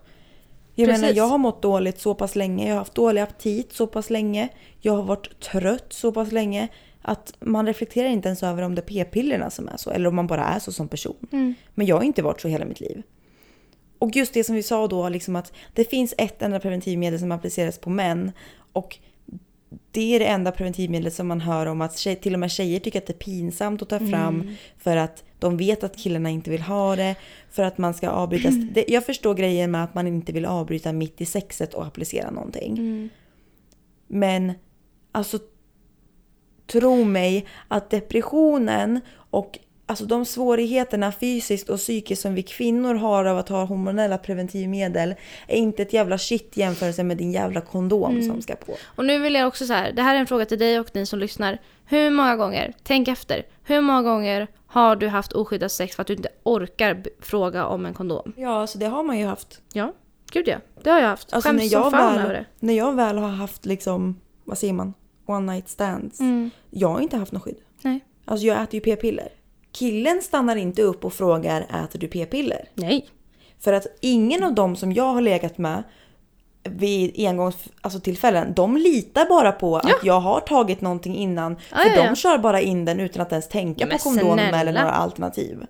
[0.75, 1.03] Jag Precis.
[1.03, 4.11] menar, jag har mått dåligt så pass länge, jag har haft dålig aptit så pass
[4.11, 4.49] länge,
[4.81, 6.69] jag har varit trött så pass länge
[7.05, 10.17] att man reflekterar inte ens över om det är p-pillerna som är så eller om
[10.17, 11.27] man bara är så som person.
[11.75, 13.03] Men jag har inte varit så hela mitt liv.
[13.99, 17.33] Och just det som vi sa då, liksom att det finns ett enda preventivmedel som
[17.33, 18.33] appliceras på män
[18.73, 18.99] och
[19.91, 22.81] det är det enda preventivmedlet som man hör om att tjej, till och med tjejer
[22.81, 26.51] tycker att det är pinsamt att ta fram för att de vet att killarna inte
[26.51, 27.17] vill ha det.
[27.51, 28.51] För att man ska avbryta.
[28.51, 32.31] Det, jag förstår grejen med att man inte vill avbryta mitt i sexet och applicera
[32.31, 33.11] någonting.
[34.07, 34.53] Men
[35.13, 35.39] alltså
[36.67, 39.01] tro mig att depressionen
[39.31, 44.19] och alltså de svårigheterna fysiskt och psykiskt som vi kvinnor har av att ha hormonella
[44.19, 45.15] preventivmedel
[45.47, 48.77] är inte ett jävla shit jämförelse med din jävla kondom som ska på.
[48.85, 50.89] Och nu vill jag också så här, det här är en fråga till dig och
[50.95, 51.59] ni som lyssnar.
[51.87, 56.07] Hur många gånger, tänk efter, hur många gånger har du haft oskyddat sex för att
[56.07, 58.33] du inte orkar fråga om en kondom?
[58.37, 59.61] Ja, alltså det har man ju haft.
[59.73, 59.93] Ja,
[60.33, 60.57] gud ja.
[60.83, 61.33] Det har jag haft.
[61.33, 62.45] Alltså Skäms när som jag, fan väl, över det.
[62.61, 64.95] när jag väl har haft liksom, vad säger man,
[65.27, 66.21] one night stands.
[66.21, 66.51] Mm.
[66.71, 67.57] Jag har inte haft något skydd.
[67.83, 68.01] Nej.
[68.25, 69.29] Alltså jag äter ju p-piller.
[69.73, 72.69] Killen stannar inte upp och frågar äter du p-piller?
[72.75, 73.09] Nej.
[73.61, 75.83] För att ingen av dem som jag har legat med
[76.69, 79.91] vid engångs, alltså tillfällen, de litar bara på Ja.
[79.97, 81.57] att jag har tagit någonting innan.
[81.71, 82.07] Ja, för ja.
[82.09, 85.67] de kör bara in den utan att ens tänka på kondom eller några alternativ.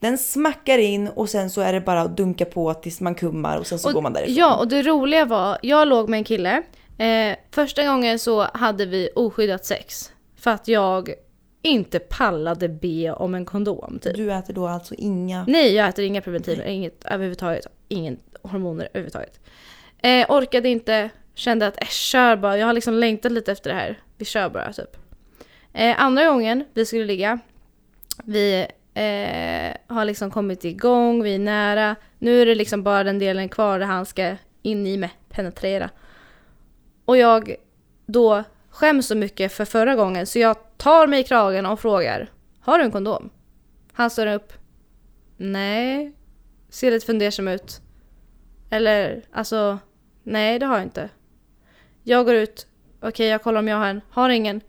[0.00, 3.58] Den smackar in och sen så är det bara att dunka på tills man kummar
[3.58, 4.34] och sen så Och- går man därifrån.
[4.34, 6.62] Ja, och det roliga var, jag låg med en kille.
[7.02, 10.12] Eh, första gången så hade vi oskyddat sex.
[10.36, 11.14] För att jag
[11.62, 14.16] inte pallade be om en kondom typ.
[14.16, 15.44] Du äter då alltså inga...
[15.48, 17.66] Nej, jag äter inga preventiver, inget överhuvudtaget.
[17.88, 19.40] Ingen hormoner överhuvudtaget.
[19.98, 22.58] Eh, orkade inte, kände att äh, kör bara.
[22.58, 23.98] Jag har liksom längtat lite efter det här.
[24.16, 24.96] Vi kör bara typ.
[25.72, 27.38] Eh, andra gången vi skulle ligga,
[28.24, 31.96] vi eh, har liksom kommit igång, vi är nära.
[32.18, 35.90] Nu är det liksom bara den delen kvar där han ska in i mig, penetrera.
[37.04, 37.54] Och jag
[38.06, 42.30] då skäms så mycket för förra gången så jag tar mig i kragen och frågar
[42.60, 43.30] Har du en kondom?
[43.92, 44.52] Han står upp
[45.36, 46.12] Nej.
[46.68, 47.80] Ser lite fundersam ut.
[48.70, 49.78] Eller alltså,
[50.22, 51.08] nej det har jag inte.
[52.02, 52.66] Jag går ut,
[53.00, 54.60] okej jag kollar om jag har en, har ingen.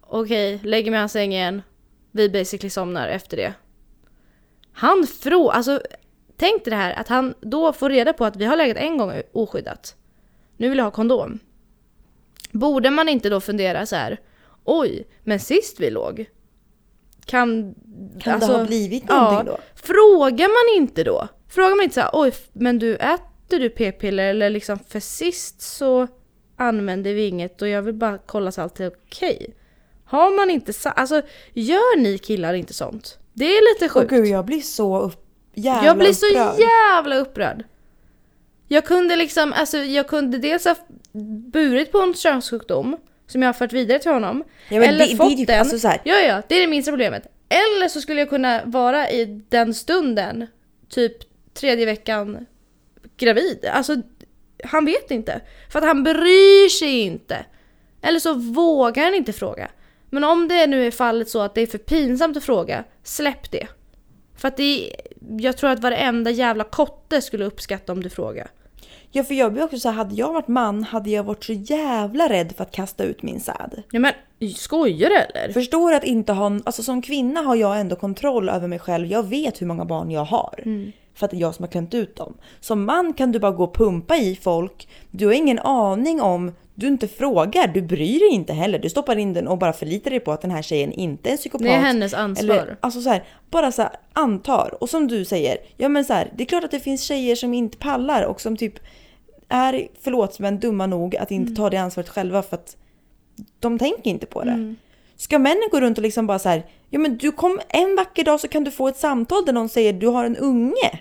[0.00, 1.62] Okej, lägger mig i hans säng igen.
[2.10, 3.54] Vi basically somnar efter det.
[4.72, 5.82] Han frå, alltså
[6.36, 8.98] tänk dig det här att han då får reda på att vi har legat en
[8.98, 9.96] gång oskyddat.
[10.56, 11.38] Nu vill jag ha kondom.
[12.52, 14.20] Borde man inte då fundera så här,
[14.64, 16.26] oj, men sist vi låg,
[17.24, 17.74] kan...
[18.20, 19.58] Kan alltså- det ha blivit någonting då?
[19.74, 21.28] Frågar man inte då?
[21.48, 25.60] Frågar man inte så här, oj, men du äter du p-piller eller liksom för sist
[25.62, 26.08] så
[26.56, 29.54] använde vi inget och jag vill bara kolla så allt är okej.
[30.04, 33.18] Har man inte alltså gör ni killar inte sånt?
[33.32, 34.10] Det är lite Åh sjukt.
[34.10, 36.60] gud, jag blir så upp, jävla jag blir så upprörd.
[36.60, 37.64] jävla upprörd.
[38.72, 40.74] Jag kunde liksom, alltså jag kunde dels ha
[41.52, 44.44] burit på en könssjukdom som jag har fört vidare till honom.
[44.68, 45.60] Ja, eller det- det fått typ- den.
[45.60, 47.26] alltså Ja, ja, det är det minsta problemet.
[47.48, 50.46] Eller så skulle jag kunna vara i den stunden,
[50.88, 51.16] typ
[51.54, 52.46] tredje veckan
[53.16, 53.64] gravid.
[53.72, 53.96] Alltså,
[54.64, 55.40] han vet inte.
[55.70, 57.44] För att han bryr sig inte.
[58.02, 59.68] Eller så vågar han inte fråga.
[60.10, 63.50] Men om det nu är fallet så att det är för pinsamt att fråga, släpp
[63.50, 63.66] det.
[64.36, 64.96] För att det är,
[65.38, 68.50] jag tror att varenda jävla kotte skulle uppskatta om du frågar.
[69.14, 71.52] Ja, för jag blir också så här, hade jag varit man hade jag varit så
[71.52, 73.82] jävla rädd för att kasta ut min säd.
[73.90, 74.12] Ja men
[74.56, 75.52] skojar du eller?
[75.52, 79.06] Förstår att inte ha, alltså som kvinna har jag ändå kontroll över mig själv.
[79.06, 80.62] Jag vet hur många barn jag har.
[81.14, 82.34] För att det är jag som har klämt ut dem.
[82.60, 84.88] Som man kan du bara gå och pumpa i folk.
[85.10, 88.78] Du har ingen aning om, du inte frågar, du bryr dig inte heller.
[88.78, 91.32] Du stoppar in den och bara förlitar dig på att den här tjejen inte är
[91.32, 91.66] en psykopat.
[91.66, 92.54] Det är hennes ansvar.
[92.54, 94.76] Eller, alltså så här, bara så här, antar.
[94.80, 97.36] Och som du säger, ja men så här, det är klart att det finns tjejer
[97.36, 98.74] som inte pallar och som typ
[99.52, 102.76] är, förlåt men dumma nog att inte ta det ansvaret själva för att
[103.60, 104.74] de tänker inte på det.
[105.16, 108.24] Ska männen gå runt och liksom bara så här, ja men du kom en vacker
[108.24, 111.00] dag så kan du få ett samtal där någon säger du har en unge.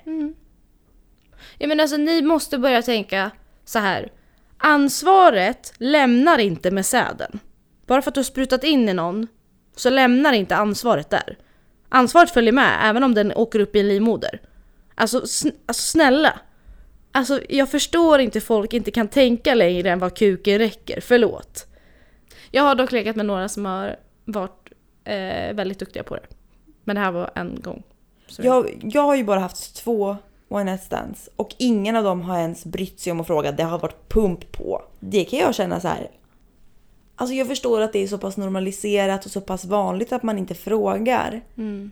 [1.57, 3.31] Ja men alltså ni måste börja tänka
[3.65, 4.11] så här.
[4.57, 7.39] Ansvaret lämnar inte med säden.
[7.85, 9.27] Bara för att du har sprutat in i någon
[9.75, 11.37] så lämnar inte ansvaret där.
[11.89, 14.41] Ansvaret följer med även om den åker upp i en livmoder.
[14.95, 16.39] Alltså, sn- alltså snälla.
[17.11, 21.01] Alltså jag förstår inte folk inte kan tänka längre än vad kuken räcker.
[21.01, 21.67] Förlåt.
[22.51, 23.95] Jag har dock legat med några som har
[24.25, 24.71] varit
[25.03, 26.25] eh, väldigt duktiga på det.
[26.83, 27.83] Men det här var en gång.
[28.37, 32.39] Jag, jag har ju bara haft två one night stands och ingen av dem har
[32.39, 33.51] ens brytt sig om att fråga.
[33.51, 34.81] Det har varit pump på.
[34.99, 36.09] Det kan jag känna så här.
[37.15, 40.37] Alltså jag förstår att det är så pass normaliserat och så pass vanligt att man
[40.37, 41.41] inte frågar.
[41.57, 41.91] Mm.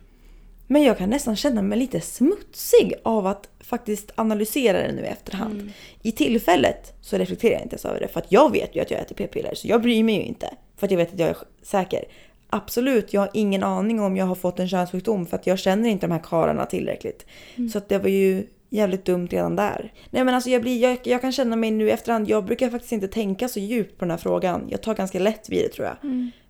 [0.72, 5.06] Men jag kan nästan känna mig lite smutsig av att faktiskt analysera det nu i
[5.06, 5.72] efterhand.
[6.02, 8.90] I tillfället så reflekterar jag inte ens över det för att jag vet ju att
[8.90, 10.54] jag äter p-piller så jag bryr mig ju inte.
[10.76, 12.04] För att jag vet att jag är säker.
[12.50, 15.88] Absolut, jag har ingen aning om jag har fått en könssjukdom för att jag känner
[15.88, 17.26] inte de här karlarna tillräckligt.
[17.72, 19.92] Så att det var ju jävligt dumt redan där.
[20.10, 22.70] Nej men alltså jag, blir, jag, jag kan känna mig nu i efterhand, jag brukar
[22.70, 24.66] faktiskt inte tänka så djupt på den här frågan.
[24.70, 25.96] Jag tar ganska lätt vid det tror jag.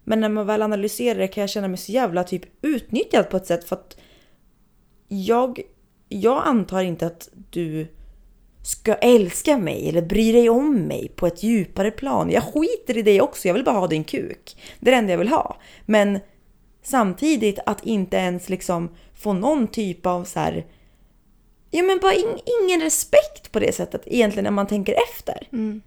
[0.05, 3.37] Men när man väl analyserar det kan jag känna mig så jävla typ utnyttjad på
[3.37, 3.97] ett sätt för att
[5.12, 5.61] jag,
[6.09, 7.87] jag antar inte att du
[8.62, 12.31] ska älska mig eller bry dig om mig på ett djupare plan.
[12.31, 14.57] Jag skiter i dig också, jag vill bara ha din kuk.
[14.81, 15.57] Det är det enda jag vill ha.
[15.87, 16.18] Men
[16.83, 20.66] samtidigt att inte ens liksom få någon typ av så här,
[21.70, 25.49] ja men bara in, ingen respekt på det sättet egentligen när man tänker efter.
[25.53, 25.83] Mm.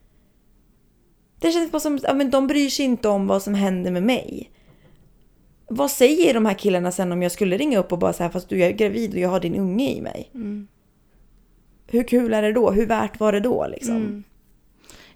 [1.39, 4.03] Det känns bara som att men de bryr sig inte om vad som händer med
[4.03, 4.51] mig.
[5.75, 8.49] Vad säger de här killarna sen om jag skulle ringa upp och bara säga fast
[8.49, 10.31] du är gravid och jag har din unge i mig?
[10.33, 10.67] Mm.
[11.87, 12.71] Hur kul är det då?
[12.71, 13.95] Hur värt var det då liksom?
[13.95, 14.23] Mm.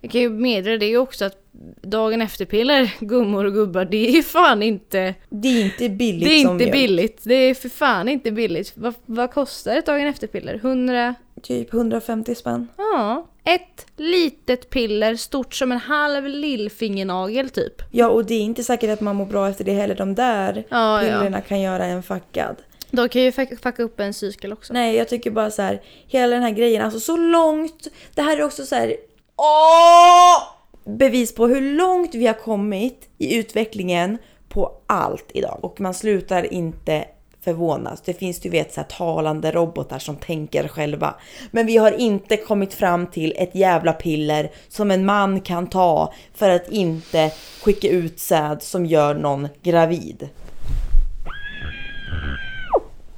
[0.01, 1.43] Jag kan ju meddela det också att
[1.81, 5.15] dagen efter-piller, gummor och gubbar, det är ju fan inte...
[5.29, 7.21] Det är inte billigt Det är inte billigt.
[7.23, 8.73] Det är för fan inte billigt.
[8.75, 10.55] Vad, vad kostar ett dagen efter-piller?
[10.55, 11.15] 100?
[11.41, 12.67] Typ 150 spänn.
[12.77, 13.27] Ja.
[13.47, 17.73] Ett litet piller stort som en halv lillfingernagel typ.
[17.91, 19.95] Ja, och det är inte säkert att man mår bra efter det heller.
[19.95, 21.19] De där Ja, ja.
[21.19, 22.55] pillerna kan göra en fuckad.
[22.91, 24.73] De kan ju fuck- fucka upp en cykel också.
[24.73, 27.87] Nej, jag tycker bara så här, hela den här grejen, alltså så långt.
[28.15, 28.95] Det här är också så här,
[29.35, 30.53] åh!
[30.97, 34.17] Bevis på hur långt vi har kommit i utvecklingen
[34.49, 35.59] på allt idag.
[35.61, 37.05] Och man slutar inte
[37.41, 38.01] förvånas.
[38.01, 41.15] Det finns du vet så här talande robotar som tänker själva.
[41.51, 46.13] Men vi har inte kommit fram till ett jävla piller som en man kan ta
[46.33, 47.31] för att inte
[47.63, 50.29] skicka ut säd som gör någon gravid.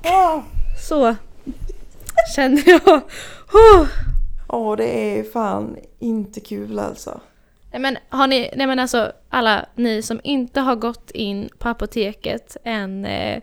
[0.05, 0.39] Åh,
[0.87, 1.15] Så
[2.35, 3.01] känner jag.
[3.53, 3.87] Oh.
[4.47, 7.19] Åh, det är fan inte kul alltså.
[7.71, 11.69] Nej men har ni, nej men alltså alla ni som inte har gått in på
[11.69, 13.41] apoteket en eh,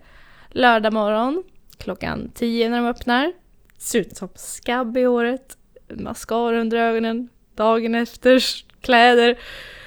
[0.56, 1.42] lördag morgon
[1.78, 3.32] klockan 10 när de öppnar.
[3.78, 5.56] Ser ut som skabb i håret,
[5.88, 8.44] mascara under ögonen, dagen efter
[8.80, 9.38] kläder,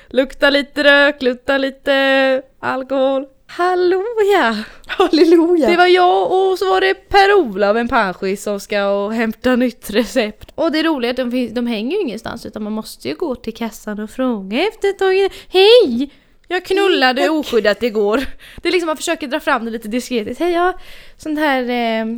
[0.08, 3.26] luktar lite rök, luktar lite alkohol.
[3.48, 4.64] Halleluja!
[4.88, 5.70] Halleluja!
[5.70, 9.90] Det var jag och så var det Per-Olof, en panschis som ska och hämta nytt
[9.90, 10.52] recept.
[10.56, 13.16] Och det roliga är att de, finns, de hänger ju ingenstans utan man måste ju
[13.16, 15.30] gå till kassan och fråga efter ett tag.
[15.48, 16.12] Hej!
[16.52, 18.26] Jag knullade oskyddat igår.
[18.62, 20.40] Det är liksom man försöker dra fram det lite diskret.
[20.40, 20.74] Hej, jag
[21.18, 22.18] sån här, eh,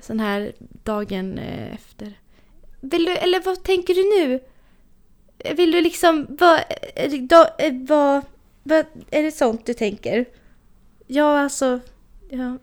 [0.00, 2.12] sån här dagen eh, efter.
[2.80, 4.40] Vill du, eller vad tänker du nu?
[5.54, 6.60] Vill du liksom, vad,
[6.94, 8.22] det, då, eh, vad,
[8.62, 10.24] vad, är det sånt du tänker?
[11.06, 11.80] Ja, alltså,
[12.30, 12.58] ja,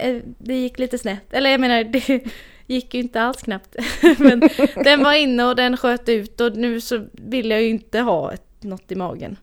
[0.00, 1.32] eh, det gick lite snett.
[1.32, 2.24] Eller jag menar, det
[2.66, 3.76] gick ju inte alls knappt.
[4.18, 4.48] Men
[4.84, 8.32] den var inne och den sköt ut och nu så vill jag ju inte ha
[8.32, 9.36] ett, något i magen.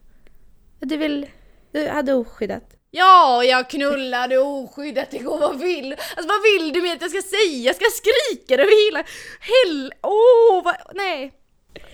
[0.86, 1.26] Du vill,
[1.72, 2.62] du hade oskyddat.
[2.90, 7.22] Ja, jag knullade oskyddat igår, vad vill Alltså vad vill du med att jag ska
[7.22, 7.58] säga?
[7.58, 9.04] Jag ska skrika över hela...
[9.40, 9.92] Hell...
[10.02, 10.74] Åh, oh, vad...
[10.94, 11.32] Nej.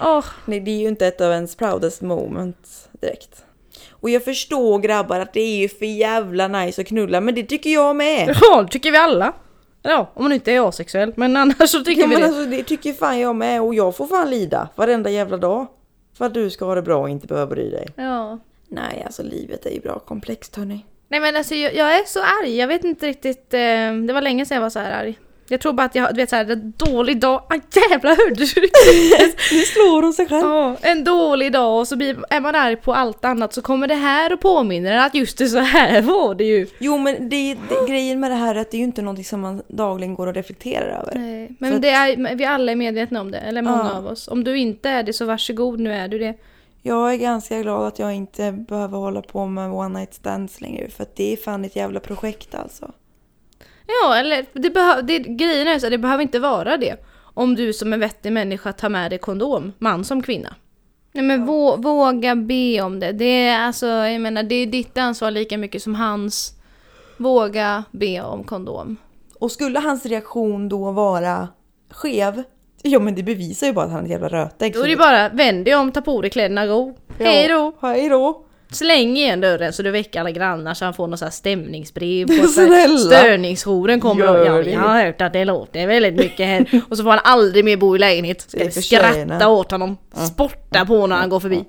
[0.01, 0.25] Åh.
[0.45, 3.45] Nej, det är ju inte ett av ens proudest moments direkt.
[3.91, 7.43] Och jag förstår grabbar att det är ju för jävla nice att knulla, men det
[7.43, 8.37] tycker jag med.
[8.41, 9.33] Ja, det tycker vi alla.
[9.83, 11.13] Ja, om man inte är asexuell.
[11.17, 12.29] Men annars så tycker Ja, vi men det.
[12.29, 15.67] alltså, det tycker fan jag med och jag får fan lida varenda jävla dag.
[16.19, 17.89] För att du ska ha det bra och inte behöva bry dig.
[17.97, 18.39] Ja.
[18.71, 20.85] Nej, alltså livet är ju bra komplext hörni.
[21.11, 23.61] Nej men alltså jag, jag är så arg, jag vet inte riktigt, eh,
[24.07, 25.19] det var länge sedan jag var så här arg.
[25.51, 27.55] Jag tror bara att jag du vet såhär, en dålig dag, ah,
[27.91, 28.61] jävlar hörde du?
[29.57, 30.43] Nu slår hon sig själv.
[30.47, 33.89] Ja, en dålig dag och så blir, är man arg på allt annat så kommer
[33.89, 36.67] det här och påminner en att just det så här var det ju.
[36.79, 39.25] Jo men det, det, grejen med det här är att det är ju inte någonting
[39.25, 41.13] som man dagligen går och reflekterar över.
[41.19, 43.99] Nej, men att- det är, vi alla är medvetna om det, eller många Ja.
[43.99, 44.29] av oss.
[44.29, 46.35] Om du inte är det så varsågod, nu är du det.
[46.83, 50.89] Jag är ganska glad att jag inte behöver hålla på med one night stands längre
[50.89, 52.93] för att det är fan ett jävla projekt alltså.
[53.87, 56.97] Ja, eller det behö- det, grejen är så att det behöver inte vara det.
[57.35, 60.55] Om du som en vettig människa tar med dig kondom, man som kvinna.
[61.13, 63.13] Nej men vå- våga be om det.
[63.13, 66.55] Det är alltså, jag menar det är ditt ansvar lika mycket som hans.
[67.17, 68.97] Våga be om kondom.
[69.41, 71.49] Och skulle hans reaktion då vara
[71.91, 72.43] skev,
[72.83, 74.75] ja men det bevisar ju bara att han är ett jävla rötägg.
[74.75, 76.95] Då är det bara vänd dig om, ta på dig kläderna, gå.
[77.19, 77.73] Hej då!
[77.81, 78.45] Hej då!
[78.71, 82.49] Släng igen dörren så du väcker alla grannar så han får något här stämningsbrev på.
[82.49, 82.99] Snälla!
[82.99, 84.71] Störningsjouren kommer Gör och ja, det.
[84.71, 86.83] jag har hört att det låter väldigt mycket här.
[86.89, 88.41] Och så får han aldrig mer bo i lägenhet.
[88.41, 91.65] Ska vi skratta åt honom, spotta på när han går förbi.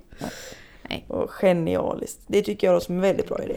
[1.07, 2.21] Och genialiskt.
[2.27, 3.55] Det tycker jag låter som en väldigt bra idé.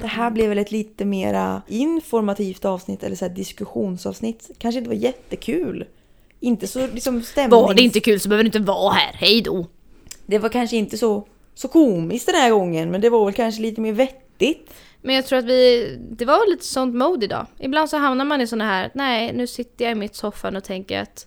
[0.00, 4.50] Det här blev väl ett lite mera informativt avsnitt eller så här diskussionsavsnitt.
[4.58, 5.84] Kanske inte var jättekul.
[6.40, 7.62] Inte så liksom stämnings...
[7.62, 9.66] Var det inte kul så behöver du inte vara här, hej då!
[10.26, 13.62] Det var kanske inte så, så komiskt den här gången men det var väl kanske
[13.62, 14.70] lite mer vettigt.
[15.02, 17.46] Men jag tror att vi, det var lite sånt mode idag.
[17.58, 20.64] Ibland så hamnar man i såna här, nej nu sitter jag i mitt soffan och
[20.64, 21.26] tänker att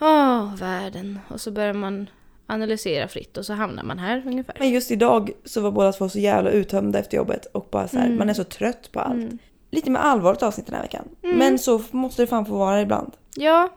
[0.00, 1.18] Åh, världen.
[1.28, 2.10] Och så börjar man
[2.52, 4.56] analysera fritt och så hamnar man här ungefär.
[4.58, 7.98] Men just idag så var båda två så jävla uttömda efter jobbet och bara så
[7.98, 9.32] här, man är så trött på allt.
[9.70, 11.04] Lite med allvarligt avsnitt den här veckan.
[11.22, 13.12] Men så måste det fan få vara ibland.
[13.36, 13.68] Ja,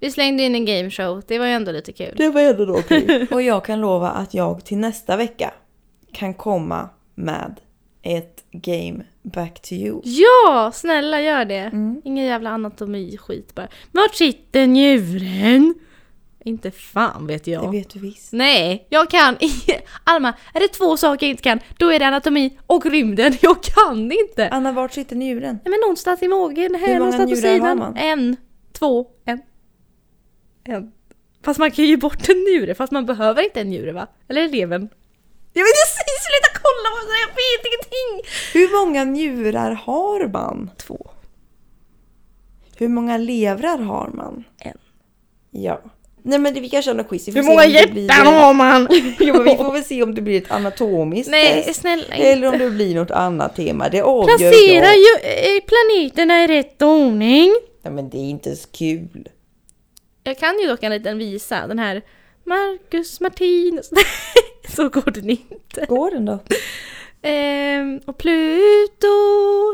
[0.00, 1.22] vi slängde in en gameshow.
[1.26, 2.14] Det var ju ändå lite kul.
[2.16, 3.26] Det var ändå då okej.
[3.30, 5.54] och jag kan lova att jag till nästa vecka
[6.12, 7.60] kan komma med
[8.02, 10.00] ett game back to you.
[10.04, 11.70] Ja, snälla gör det.
[12.04, 13.68] Ingen jävla anatomi-skit bara.
[13.92, 15.74] Vart sitter njuren?
[16.46, 17.70] Inte fan vet Det jag.
[17.70, 18.32] vet du visst.
[18.32, 19.36] Nej, jag kan.
[20.04, 23.32] Alma, är det två saker jag inte kan, då är det anatomi och rymden.
[23.42, 24.48] Jag kan inte.
[24.48, 25.58] Anna, vart sitter njuren?
[25.64, 27.78] Nej men någonstans i magen, här många någonstans på njurar har sidan.
[27.78, 27.96] man?
[27.96, 28.36] En,
[28.72, 29.42] två, en.
[30.64, 30.92] En.
[31.42, 34.06] Fast man kan ju ge bort en njure, fast man behöver inte en njure va?
[34.28, 34.88] Eller det levern?
[35.52, 38.30] Jag vet inte, sluta kolla det, jag vet ingenting!
[38.52, 40.70] Hur många njurar har man?
[40.76, 41.10] Två.
[42.76, 44.44] Hur många levrar har man?
[44.58, 44.78] En.
[45.50, 45.80] Ja.
[46.26, 47.28] Nej men det, vi kan köra något quiz.
[47.28, 48.88] Hur många hjärtan har man?
[49.20, 51.80] jo, vi får väl se om det blir ett anatomiskt Nej, test.
[51.80, 53.88] snälla Eller om det blir något annat tema.
[53.88, 55.24] Det avgör Placera jag.
[55.24, 57.54] eh, planeterna i rätt ordning.
[57.82, 59.28] Nej men det är inte så kul.
[60.24, 62.02] Jag kan ju dock en liten visa, den här
[62.44, 63.90] Marcus Martinus.
[64.76, 65.86] så går den inte.
[65.88, 66.38] Går den då?
[67.26, 69.06] Ehm, och Pluto,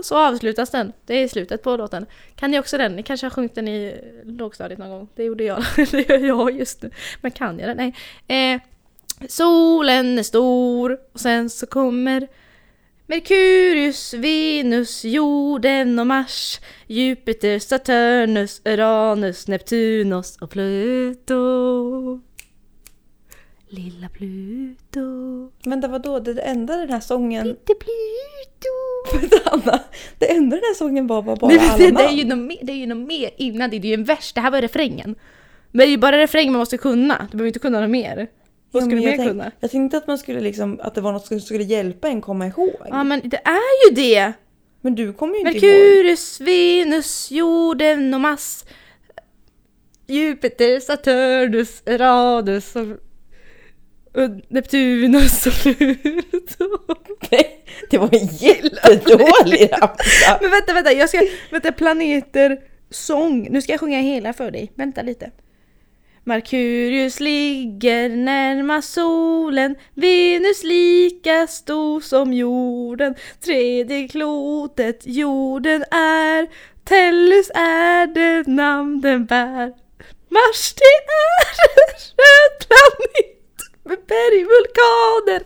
[0.03, 0.92] så avslutas den.
[1.07, 2.07] Det är slutet på låten.
[2.34, 2.96] Kan ni också den?
[2.96, 5.09] Ni kanske har sjungit den i lågstadiet någon gång?
[5.14, 5.64] Det gjorde jag.
[5.90, 6.90] det gör jag just nu.
[7.20, 7.92] Men kan jag den?
[8.26, 8.55] Nej.
[8.55, 8.61] Eh,
[9.28, 12.28] solen är stor och sen så kommer
[13.07, 22.20] Merkurius, Venus, jorden och Mars Jupiter, Saturnus, Uranus, Neptunus och Pluto
[23.70, 25.00] Lilla Pluto
[25.64, 26.20] Vänta vadå?
[26.20, 27.46] Det enda den här sången...
[27.46, 29.80] Lite Pluto Anna.
[30.18, 32.24] Det enda den här sången var var bara Nej, men alla det, det, är ju
[32.24, 34.40] något mer, det är ju något mer innan det, det är ju en vers, det
[34.40, 35.14] här var refrängen.
[35.70, 38.28] Men det är ju bara refrängen man måste kunna, du behöver inte kunna något mer.
[38.70, 39.52] Vad men jag mer kunna?
[39.60, 42.46] Jag tänkte att man skulle liksom, att det var något som skulle hjälpa en komma
[42.46, 42.76] ihåg.
[42.88, 44.32] Ja men det är ju det!
[44.80, 45.62] Men du kommer ju inte ihåg.
[45.62, 48.64] Merkurius, Venus, jorden och Mars
[50.06, 52.86] Jupiter, Saturnus, Uranus och
[54.14, 56.64] och Neptunus och Pluto.
[57.30, 60.38] Nej, det var en jättedålig ramsa.
[60.40, 62.58] Men vänta, vänta, jag ska, vänta, planeter,
[62.90, 63.48] sång.
[63.50, 64.72] Nu ska jag sjunga hela för dig.
[64.74, 65.30] Vänta lite.
[66.24, 76.48] Merkurius ligger närmast solen, Venus lika stor som jorden, tredje klotet jorden är,
[76.84, 79.72] Tellus är det namn den bär.
[80.28, 81.20] Mars det är
[81.62, 83.39] en röd planet
[83.91, 85.43] med bergvulkaner.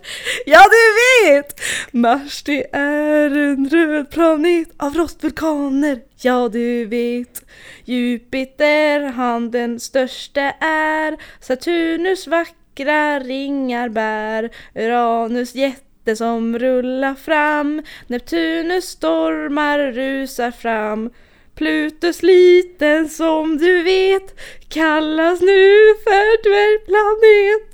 [0.47, 1.61] Ja du vet!
[1.93, 6.01] Mars det är en röd planet av rostvulkaner.
[6.21, 7.45] Ja du vet.
[7.85, 11.17] Jupiter han den största är.
[11.41, 14.51] Saturnus vackra ringar bär.
[14.75, 17.83] Uranus jätte som rullar fram.
[18.07, 21.11] Neptunus stormar rusar fram.
[21.55, 27.74] Plutus liten som du vet kallas nu för dvärgplanet.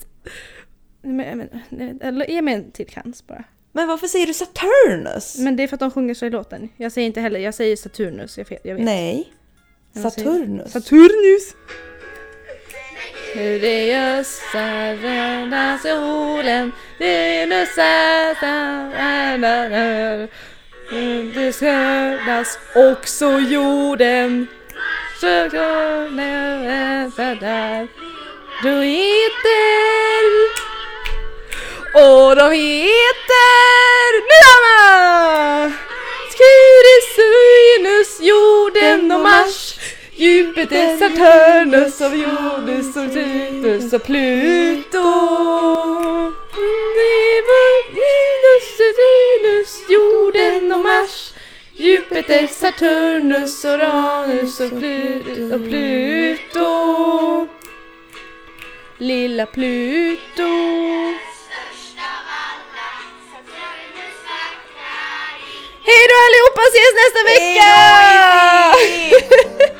[1.03, 3.45] Men, men, eller ge mig en till chans bara.
[3.73, 5.39] Men varför säger du Saturnus?
[5.39, 6.69] Men det är för att de sjunger så i låten.
[6.77, 8.85] Jag säger inte heller, jag säger Saturnus, jag, vet, jag vet.
[8.85, 9.33] Nej.
[9.95, 10.73] Saturnus.
[10.73, 11.55] Saturnus!
[13.35, 18.35] Hur det göstar röda solen Venus är
[21.35, 24.47] Det skördas också jorden
[25.21, 27.89] där
[28.63, 30.10] Du heter
[31.93, 35.73] och de heter Nyama!
[36.31, 39.79] Scuris, Uranus, jorden och Mars.
[40.17, 45.03] Jupiter, Saturnus och Jonas och Titus och Pluto.
[47.75, 51.33] Venus, Uranus, jorden och Mars.
[51.73, 57.49] Jupiter, Saturnus, Uranus och Pluto, och Pluto.
[58.99, 60.49] Lilla Pluto.
[65.91, 67.71] Hej då allihopa, ses nästa vecka!
[68.79, 69.19] Hejdå,